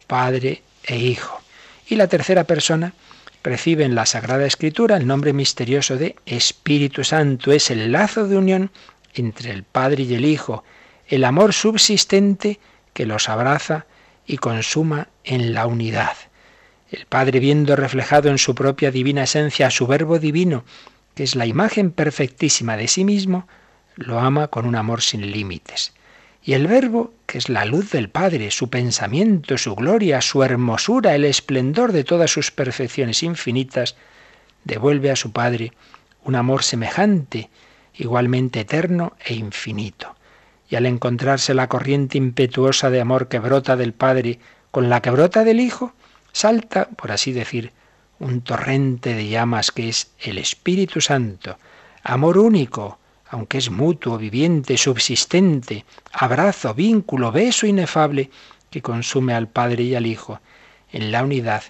[0.07, 1.40] padre e hijo.
[1.88, 2.94] Y la tercera persona
[3.42, 7.53] recibe en la Sagrada Escritura el nombre misterioso de Espíritu Santo.
[7.53, 8.70] Es el lazo de unión
[9.14, 10.64] entre el Padre y el Hijo,
[11.07, 12.59] el amor subsistente
[12.92, 13.86] que los abraza
[14.26, 16.16] y consuma en la unidad.
[16.91, 20.64] El Padre viendo reflejado en su propia divina esencia a su Verbo divino,
[21.14, 23.49] que es la imagen perfectísima de sí mismo,
[23.97, 25.95] lo ama con un amor sin límites.
[26.45, 31.16] Y el Verbo, que es la luz del Padre, su pensamiento, su gloria, su hermosura,
[31.16, 33.97] el esplendor de todas sus perfecciones infinitas,
[34.62, 35.72] devuelve a su Padre
[36.22, 37.51] un amor semejante,
[37.95, 40.14] igualmente eterno e infinito.
[40.68, 44.39] Y al encontrarse la corriente impetuosa de amor que brota del Padre
[44.70, 45.95] con la que brota del Hijo,
[46.37, 47.72] salta, por así decir,
[48.18, 51.59] un torrente de llamas que es el Espíritu Santo,
[52.03, 52.99] amor único,
[53.30, 58.30] aunque es mutuo, viviente, subsistente, abrazo, vínculo, beso inefable
[58.70, 60.41] que consume al Padre y al Hijo
[60.93, 61.62] en la unidad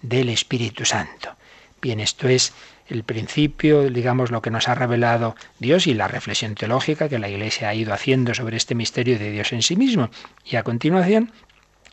[0.00, 1.36] del Espíritu Santo.
[1.82, 2.54] Bien, esto es
[2.88, 7.28] el principio, digamos, lo que nos ha revelado Dios y la reflexión teológica que la
[7.28, 10.08] Iglesia ha ido haciendo sobre este misterio de Dios en sí mismo.
[10.46, 11.30] Y a continuación,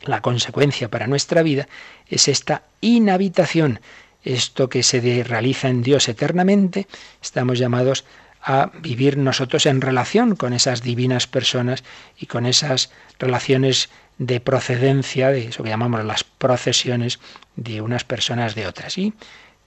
[0.03, 1.67] la consecuencia para nuestra vida
[2.07, 3.79] es esta inhabitación,
[4.23, 6.87] esto que se realiza en Dios eternamente,
[7.21, 8.05] estamos llamados
[8.43, 11.83] a vivir nosotros en relación con esas divinas personas
[12.17, 17.19] y con esas relaciones de procedencia, de eso que llamamos las procesiones
[17.55, 18.97] de unas personas de otras.
[18.97, 19.13] Y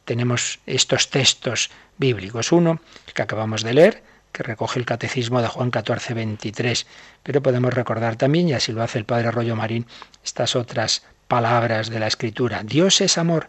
[0.05, 2.53] tenemos estos textos bíblicos.
[2.53, 2.80] Uno,
[3.14, 4.03] que acabamos de leer,
[4.35, 6.87] que recoge el Catecismo de Juan 14, 23.
[7.22, 9.87] Pero podemos recordar también, y así lo hace el Padre Arroyo Marín,
[10.24, 12.64] estas otras palabras de la Escritura.
[12.64, 13.49] Dios es amor,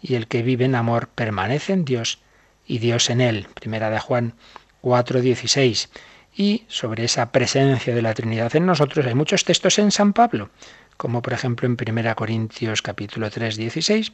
[0.00, 2.22] y el que vive en amor permanece en Dios
[2.66, 3.46] y Dios en él.
[3.54, 4.34] Primera de Juan
[4.80, 5.90] 4, 16.
[6.34, 10.48] Y sobre esa presencia de la Trinidad en nosotros hay muchos textos en San Pablo,
[10.96, 14.12] como por ejemplo en 1 Corintios capítulo 3, 16.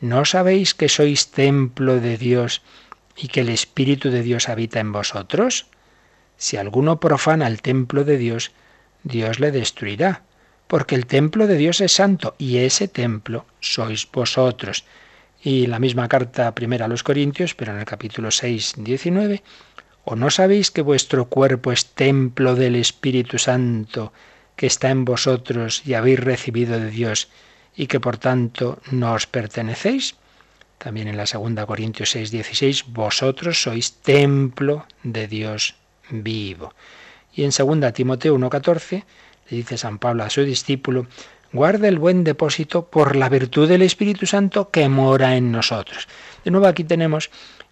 [0.00, 2.62] ¿No sabéis que sois templo de Dios
[3.18, 5.66] y que el Espíritu de Dios habita en vosotros?
[6.36, 8.52] Si alguno profana el templo de Dios,
[9.02, 10.22] Dios le destruirá,
[10.68, 14.84] porque el templo de Dios es santo y ese templo sois vosotros.
[15.42, 19.42] Y la misma carta primera a los Corintios, pero en el capítulo 6, 19,
[20.04, 24.12] ¿o no sabéis que vuestro cuerpo es templo del Espíritu Santo
[24.56, 27.28] que está en vosotros y habéis recibido de Dios
[27.76, 30.16] y que por tanto no os pertenecéis?
[30.78, 35.74] También en la segunda Corintios 6, 16, vosotros sois templo de Dios
[36.10, 36.72] vivo.
[37.34, 39.04] Y en segunda Timoteo 1, 14,
[39.50, 41.06] le dice San Pablo a su discípulo,
[41.52, 46.06] guarda el buen depósito por la virtud del Espíritu Santo que mora en nosotros.
[46.44, 47.30] De nuevo aquí tenemos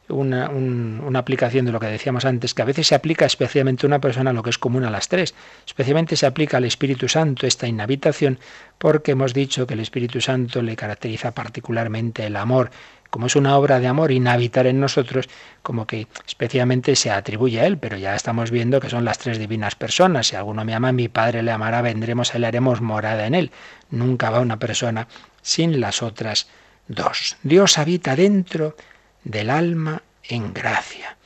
[0.08, 3.88] una, una, aplicación de lo que decíamos antes, que a veces se aplica especialmente a
[3.88, 5.34] una persona lo que es común a las tres.
[5.66, 8.38] Especialmente se aplica al Espíritu Santo esta inhabitación,
[8.78, 12.70] porque hemos dicho que el Espíritu Santo le caracteriza particularmente el amor.
[13.10, 15.28] Como es una obra de amor inhabitar en nosotros,
[15.62, 19.38] como que especialmente se atribuye a él, pero ya estamos viendo que son las tres
[19.38, 20.28] divinas personas.
[20.28, 23.50] Si alguno me ama, mi Padre le amará, vendremos y le haremos morada en él.
[23.90, 25.08] Nunca va una persona
[25.42, 26.48] sin las otras
[26.88, 27.36] dos.
[27.42, 28.76] Dios habita dentro
[29.24, 31.16] del alma en gracia.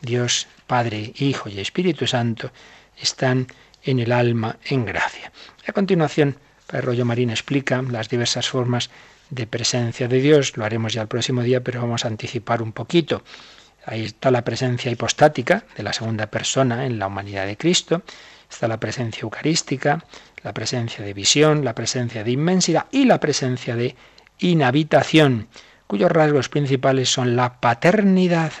[0.00, 2.52] Dios, Padre, Hijo y Espíritu Santo
[2.96, 3.46] están
[3.82, 5.32] en el alma en gracia.
[5.66, 6.36] A continuación,
[6.66, 8.90] Padre Rollo Marín explica las diversas formas
[9.30, 10.56] de presencia de Dios.
[10.56, 13.22] Lo haremos ya el próximo día, pero vamos a anticipar un poquito.
[13.84, 18.02] Ahí está la presencia hipostática de la segunda persona en la humanidad de Cristo.
[18.50, 20.04] Está la presencia eucarística,
[20.42, 23.94] la presencia de visión, la presencia de inmensidad y la presencia de
[24.38, 25.48] inhabitación
[25.88, 28.52] cuyos rasgos principales son la paternidad.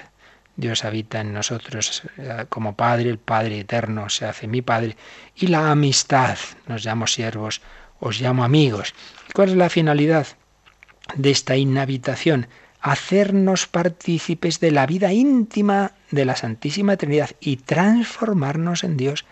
[0.56, 4.96] Dios habita en nosotros eh, como Padre, el Padre eterno se hace mi Padre,
[5.36, 7.60] y la amistad, nos llamo siervos,
[8.00, 8.94] os llamo amigos.
[9.34, 10.26] ¿Cuál es la finalidad
[11.16, 12.46] de esta inhabitación?
[12.80, 19.24] Hacernos partícipes de la vida íntima de la Santísima Trinidad y transformarnos en Dios.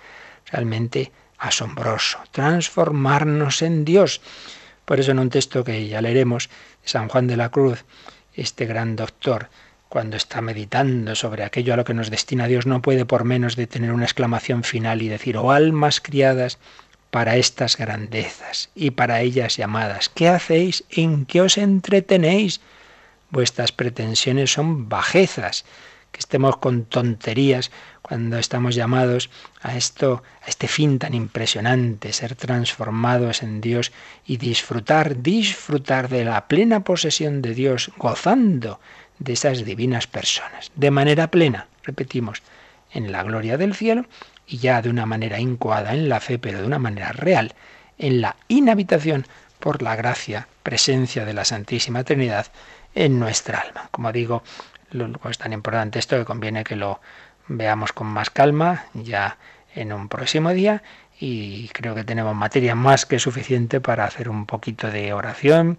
[0.46, 4.20] Realmente asombroso, transformarnos en Dios.
[4.84, 6.48] Por eso en un texto que ya leeremos,
[6.84, 7.84] San Juan de la Cruz,
[8.34, 9.48] este gran doctor,
[9.88, 13.56] cuando está meditando sobre aquello a lo que nos destina Dios, no puede por menos
[13.56, 16.58] de tener una exclamación final y decir, oh almas criadas
[17.10, 20.84] para estas grandezas y para ellas llamadas, ¿qué hacéis?
[20.90, 22.60] ¿En qué os entretenéis?
[23.30, 25.64] Vuestras pretensiones son bajezas,
[26.12, 27.70] que estemos con tonterías
[28.02, 29.30] cuando estamos llamados
[29.60, 33.92] a esto, a este fin tan impresionante, ser transformados en Dios
[34.24, 38.80] y disfrutar, disfrutar de la plena posesión de Dios, gozando
[39.18, 42.42] de esas divinas personas, de manera plena, repetimos,
[42.92, 44.06] en la gloria del cielo
[44.46, 47.54] y ya de una manera incoada en la fe, pero de una manera real,
[47.98, 49.26] en la inhabitación
[49.58, 52.46] por la gracia, presencia de la Santísima Trinidad
[52.94, 53.88] en nuestra alma.
[53.90, 54.42] Como digo,
[55.28, 57.00] es tan importante esto que conviene que lo
[57.48, 59.38] veamos con más calma ya
[59.74, 60.82] en un próximo día
[61.18, 65.78] y creo que tenemos materia más que suficiente para hacer un poquito de oración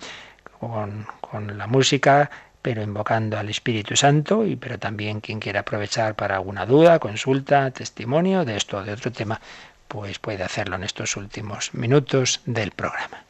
[0.60, 2.30] con, con la música,
[2.68, 7.72] pero invocando al Espíritu Santo, y pero también quien quiera aprovechar para alguna duda, consulta,
[7.72, 9.40] testimonio de esto o de otro tema,
[9.88, 13.24] pues puede hacerlo en estos últimos minutos del programa.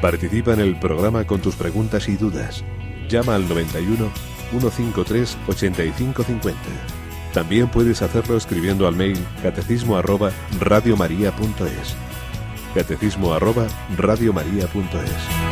[0.00, 2.64] Participa en el programa con tus preguntas y dudas.
[3.10, 4.10] Llama al 91
[4.50, 6.58] 153 8550.
[7.34, 12.13] También puedes hacerlo escribiendo al mail catecismo radiomaria.es.
[12.74, 13.66] Catecismo arroba
[13.96, 15.43] radiomaria.es.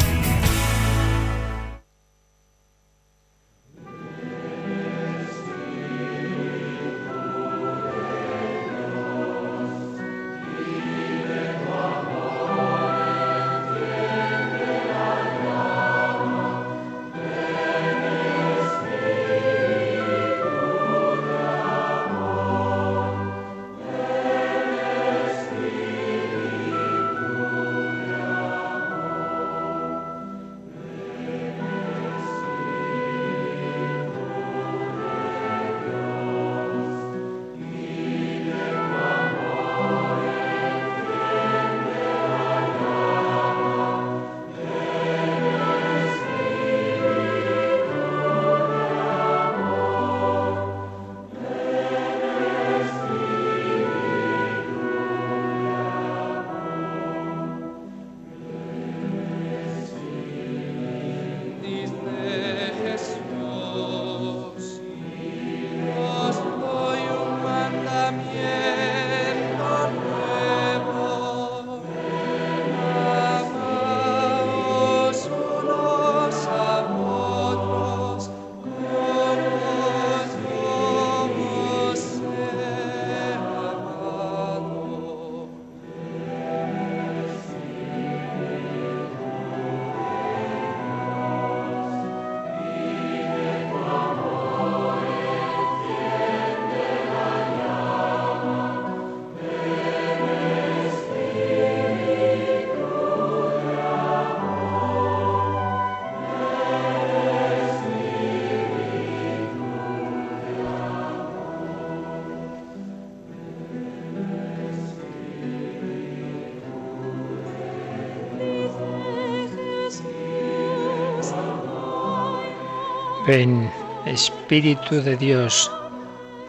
[123.27, 123.71] Ven
[124.05, 125.71] Espíritu de Dios,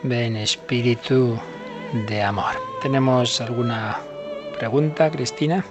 [0.01, 1.39] ven Espíritu
[2.07, 2.55] de amor.
[2.81, 3.99] ¿Tenemos alguna
[4.57, 5.63] pregunta, Cristina?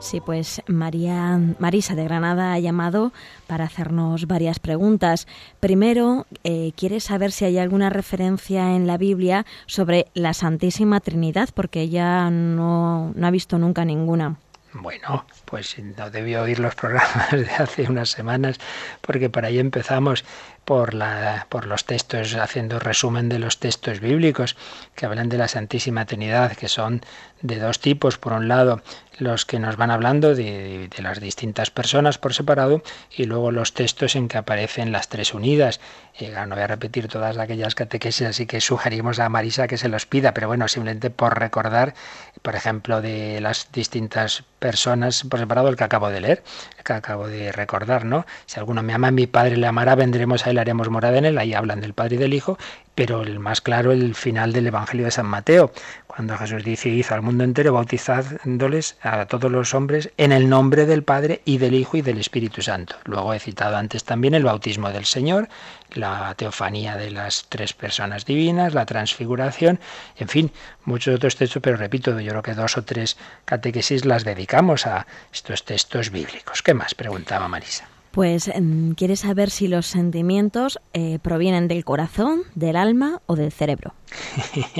[0.00, 3.10] Sí, pues María Marisa de Granada ha llamado
[3.46, 5.26] para hacernos varias preguntas.
[5.60, 11.48] Primero, eh, quiere saber si hay alguna referencia en la Biblia sobre la Santísima Trinidad,
[11.54, 14.36] porque ella no, no ha visto nunca ninguna.
[14.72, 18.58] Bueno, pues no debió oír los programas de hace unas semanas,
[19.00, 20.24] porque para ahí empezamos
[20.66, 24.56] por, la, por los textos, haciendo resumen de los textos bíblicos
[24.94, 27.00] que hablan de la Santísima Trinidad, que son
[27.40, 28.18] de dos tipos.
[28.18, 28.82] Por un lado,
[29.18, 32.82] los que nos van hablando de, las distintas personas por separado
[33.14, 35.80] y luego los textos en que aparecen las tres unidas.
[36.18, 39.88] Eh, no voy a repetir todas aquellas catequesis, así que sugerimos a Marisa que se
[39.88, 41.94] los pida, pero bueno, simplemente por recordar,
[42.42, 46.42] por ejemplo, de las distintas personas por separado, el que acabo de leer,
[46.88, 48.26] que acabo de recordar, ¿no?
[48.46, 51.38] Si alguno me ama, mi Padre le amará, vendremos a él, haremos morada en él,
[51.38, 52.58] ahí hablan del Padre y del Hijo,
[52.94, 55.70] pero el más claro el final del Evangelio de San Mateo,
[56.06, 60.86] cuando Jesús dice, hizo al mundo entero bautizándoles a todos los hombres en el nombre
[60.86, 62.96] del Padre y del Hijo y del Espíritu Santo.
[63.04, 65.48] Luego he citado antes también el bautismo del Señor,
[65.92, 69.80] la teofanía de las tres personas divinas, la transfiguración,
[70.16, 70.52] en fin,
[70.84, 75.06] muchos otros textos, pero repito, yo creo que dos o tres catequesis las dedicamos a
[75.32, 76.62] estos textos bíblicos.
[76.62, 76.94] ¿Qué más?
[76.94, 77.88] Preguntaba Marisa.
[78.18, 83.52] Pues mm, quiere saber si los sentimientos eh, provienen del corazón, del alma o del
[83.52, 83.94] cerebro.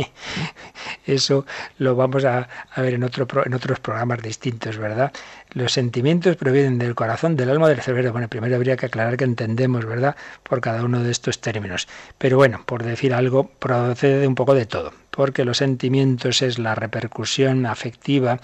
[1.06, 1.46] Eso
[1.78, 5.12] lo vamos a, ver en, otro, en otros programas distintos, ¿verdad?
[5.52, 8.10] Los sentimientos provienen del corazón, del alma o del cerebro.
[8.10, 11.86] Bueno, primero habría que aclarar que entendemos, ¿verdad?, por cada uno de estos términos.
[12.18, 16.58] Pero bueno, por decir algo, procede de un poco de todo, porque los sentimientos es
[16.58, 18.40] la repercusión afectiva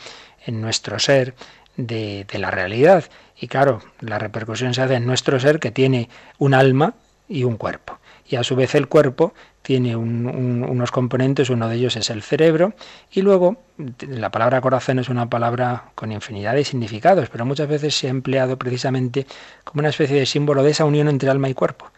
[0.47, 1.35] en nuestro ser
[1.77, 3.05] de, la realidad
[3.39, 6.09] y claro, la repercusión se hace en nuestro ser que tiene
[6.39, 6.95] un alma
[7.29, 7.99] y un cuerpo.
[8.27, 12.75] Y a su vez el cuerpo tiene unos componentes, uno de ellos es el cerebro,
[13.11, 13.57] y luego
[14.01, 18.11] la palabra corazón es una palabra con infinidad de significados, pero muchas veces se ha
[18.11, 19.27] empleado precisamente
[19.64, 21.91] como una especie de símbolo de esa unión entre alma y cuerpo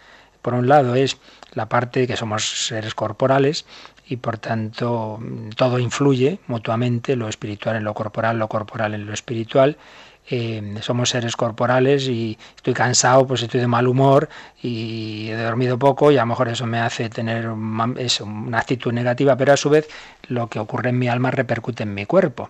[0.46, 1.18] por un lado es
[1.54, 3.66] la parte de que somos seres corporales
[4.08, 5.20] y por tanto
[5.56, 9.76] todo influye mutuamente, lo espiritual en lo corporal, lo corporal en lo espiritual.
[10.28, 14.28] Eh, somos seres corporales y estoy cansado, pues estoy de mal humor
[14.60, 19.36] y he dormido poco y a lo mejor eso me hace tener una actitud negativa,
[19.36, 19.88] pero a su vez
[20.28, 22.48] lo que ocurre en mi alma repercute en mi cuerpo.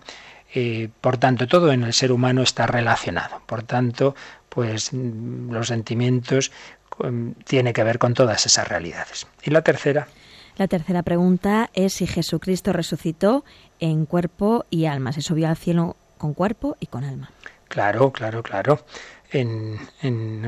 [0.55, 3.41] Eh, por tanto, todo en el ser humano está relacionado.
[3.45, 4.15] Por tanto,
[4.49, 6.51] pues los sentimientos
[6.97, 9.27] tienen tiene que ver con todas esas realidades.
[9.43, 10.07] Y la tercera.
[10.57, 13.45] La tercera pregunta es si Jesucristo resucitó
[13.79, 17.31] en cuerpo y alma, se subió al cielo con cuerpo y con alma.
[17.67, 18.83] Claro, claro, claro.
[19.29, 19.77] En,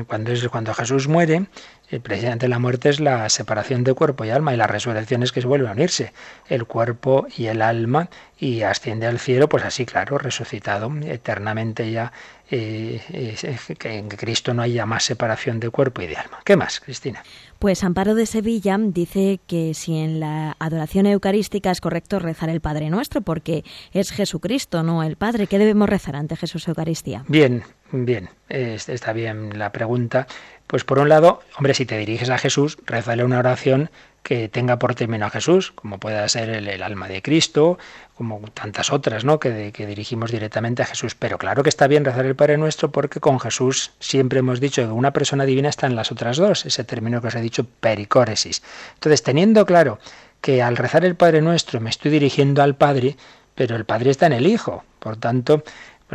[0.08, 1.46] cuando, es, cuando Jesús muere,
[1.90, 5.22] el presidente de la muerte es la separación de cuerpo y alma y la resurrección
[5.22, 6.12] es que se vuelve a unirse
[6.48, 8.08] el cuerpo y el alma
[8.38, 12.10] y asciende al cielo, pues así, claro, resucitado eternamente ya,
[12.50, 13.36] eh,
[13.78, 16.40] que en Cristo no haya más separación de cuerpo y de alma.
[16.42, 17.22] ¿Qué más, Cristina?
[17.60, 22.62] Pues Amparo de Sevilla dice que si en la adoración eucarística es correcto rezar el
[22.62, 25.46] Padre Nuestro, porque es Jesucristo, no el Padre.
[25.46, 27.22] ¿Qué debemos rezar ante Jesús Eucaristía?
[27.28, 30.26] Bien, bien, está bien la pregunta.
[30.66, 33.90] Pues por un lado, hombre, si te diriges a Jesús, rezale una oración
[34.22, 37.78] que tenga por término a Jesús, como pueda ser el, alma de Cristo,
[38.14, 39.40] como tantas otras, ¿no?
[39.40, 41.14] Que, que, dirigimos directamente a Jesús.
[41.14, 44.82] Pero claro que está bien rezar el Padre Nuestro porque con Jesús siempre hemos dicho
[44.82, 47.64] que una persona divina está en las otras dos, ese término que os he dicho,
[47.64, 48.62] pericóresis.
[48.94, 49.98] Entonces, teniendo claro
[50.40, 53.16] que al rezar el Padre Nuestro me estoy dirigiendo al Padre,
[53.54, 54.84] pero el Padre está en el Hijo.
[54.98, 55.64] Por tanto,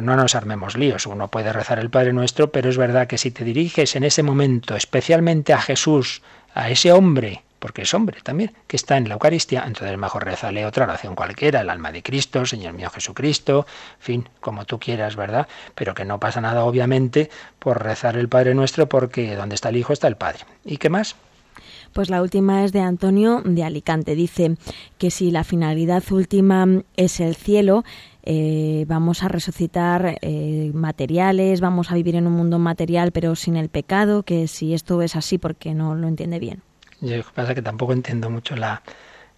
[0.02, 1.06] no nos armemos líos.
[1.06, 4.24] Uno puede rezar el Padre Nuestro, pero es verdad que si te diriges en ese
[4.24, 6.22] momento especialmente a Jesús,
[6.54, 10.68] a ese hombre porque es hombre también, que está en la Eucaristía, entonces mejor rezale
[10.68, 13.66] otra oración cualquiera, el alma de Cristo, Señor mío Jesucristo,
[13.98, 15.48] en fin, como tú quieras, ¿verdad?
[15.74, 19.78] Pero que no pasa nada, obviamente, por rezar el Padre Nuestro, porque donde está el
[19.78, 20.42] Hijo está el Padre.
[20.64, 21.16] ¿Y qué más?
[21.92, 24.16] Pues la última es de Antonio de Alicante.
[24.16, 24.58] Dice
[24.98, 26.68] que si la finalidad última
[26.98, 27.84] es el cielo,
[28.26, 33.56] eh, vamos a resucitar eh, materiales, vamos a vivir en un mundo material pero sin
[33.56, 36.62] el pecado, que si esto es así porque no lo entiende bien.
[37.02, 38.82] Yo pasa que tampoco entiendo mucho la,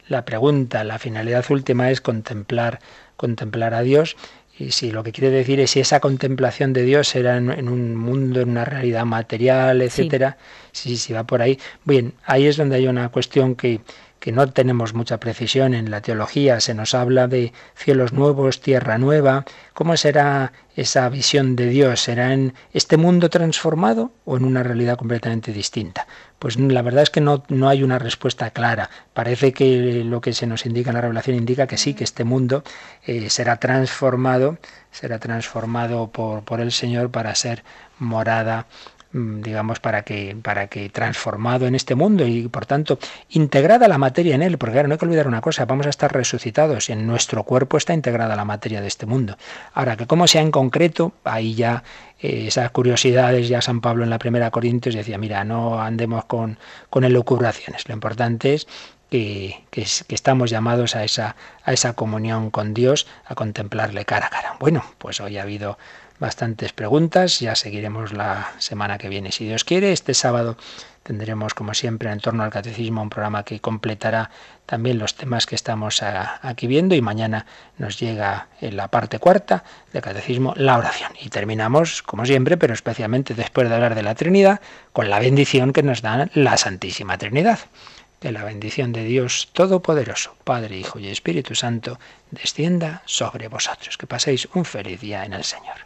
[0.07, 0.83] la pregunta.
[0.83, 2.79] La finalidad última es contemplar,
[3.15, 4.15] contemplar a Dios.
[4.59, 7.95] Y si lo que quiere decir es si esa contemplación de Dios era en, un
[7.95, 10.38] mundo, en una realidad material, etcétera,
[10.71, 11.59] si, si va por ahí.
[11.83, 13.81] Bien, ahí es donde hay una cuestión que,
[14.20, 18.97] que no tenemos mucha precisión en la teología, se nos habla de cielos nuevos, tierra
[18.97, 19.45] nueva.
[19.74, 22.01] ¿Cómo será esa visión de Dios?
[22.01, 26.07] ¿Será en este mundo transformado o en una realidad completamente distinta?
[26.39, 28.89] Pues la verdad es que no, no hay una respuesta clara.
[29.13, 32.24] Parece que lo que se nos indica en la revelación indica que sí, que este
[32.24, 32.63] mundo
[33.05, 34.57] eh, será transformado,
[34.91, 37.63] será transformado por, por el Señor para ser
[37.99, 38.68] morada
[39.41, 42.99] digamos, para que, para que transformado en este mundo y por tanto
[43.30, 45.89] integrada la materia en él, porque claro, no hay que olvidar una cosa, vamos a
[45.89, 49.38] estar resucitados en nuestro cuerpo está integrada la materia de este mundo.
[49.74, 51.84] Ahora, que cómo sea en concreto, ahí ya
[52.20, 56.57] eh, esas curiosidades, ya San Pablo en la primera Corintios decía, mira, no andemos con,
[56.89, 58.68] con elucubraciones, lo importante es
[59.09, 64.30] que, que, estamos llamados a esa, a esa comunión con Dios, a contemplarle cara a
[64.30, 64.57] cara.
[64.59, 65.78] Bueno, pues hoy ha habido
[66.20, 67.39] bastantes preguntas.
[67.39, 69.91] Ya seguiremos la semana que viene, si Dios quiere.
[69.91, 70.57] Este sábado
[71.03, 74.30] tendremos, como siempre, en torno al catecismo un programa que completará
[74.65, 77.45] también los temas que estamos aquí viendo y mañana
[77.78, 79.63] nos llega en la parte cuarta
[79.93, 81.13] del catecismo la oración.
[81.22, 84.59] Y terminamos, como siempre, pero especialmente después de hablar de la Trinidad,
[84.91, 87.59] con la bendición que nos da la Santísima Trinidad.
[88.20, 91.99] Que la bendición de Dios Todopoderoso, Padre, Hijo y Espíritu Santo,
[92.32, 93.95] descienda sobre vosotros.
[93.95, 95.86] Que paséis un feliz día en el Señor.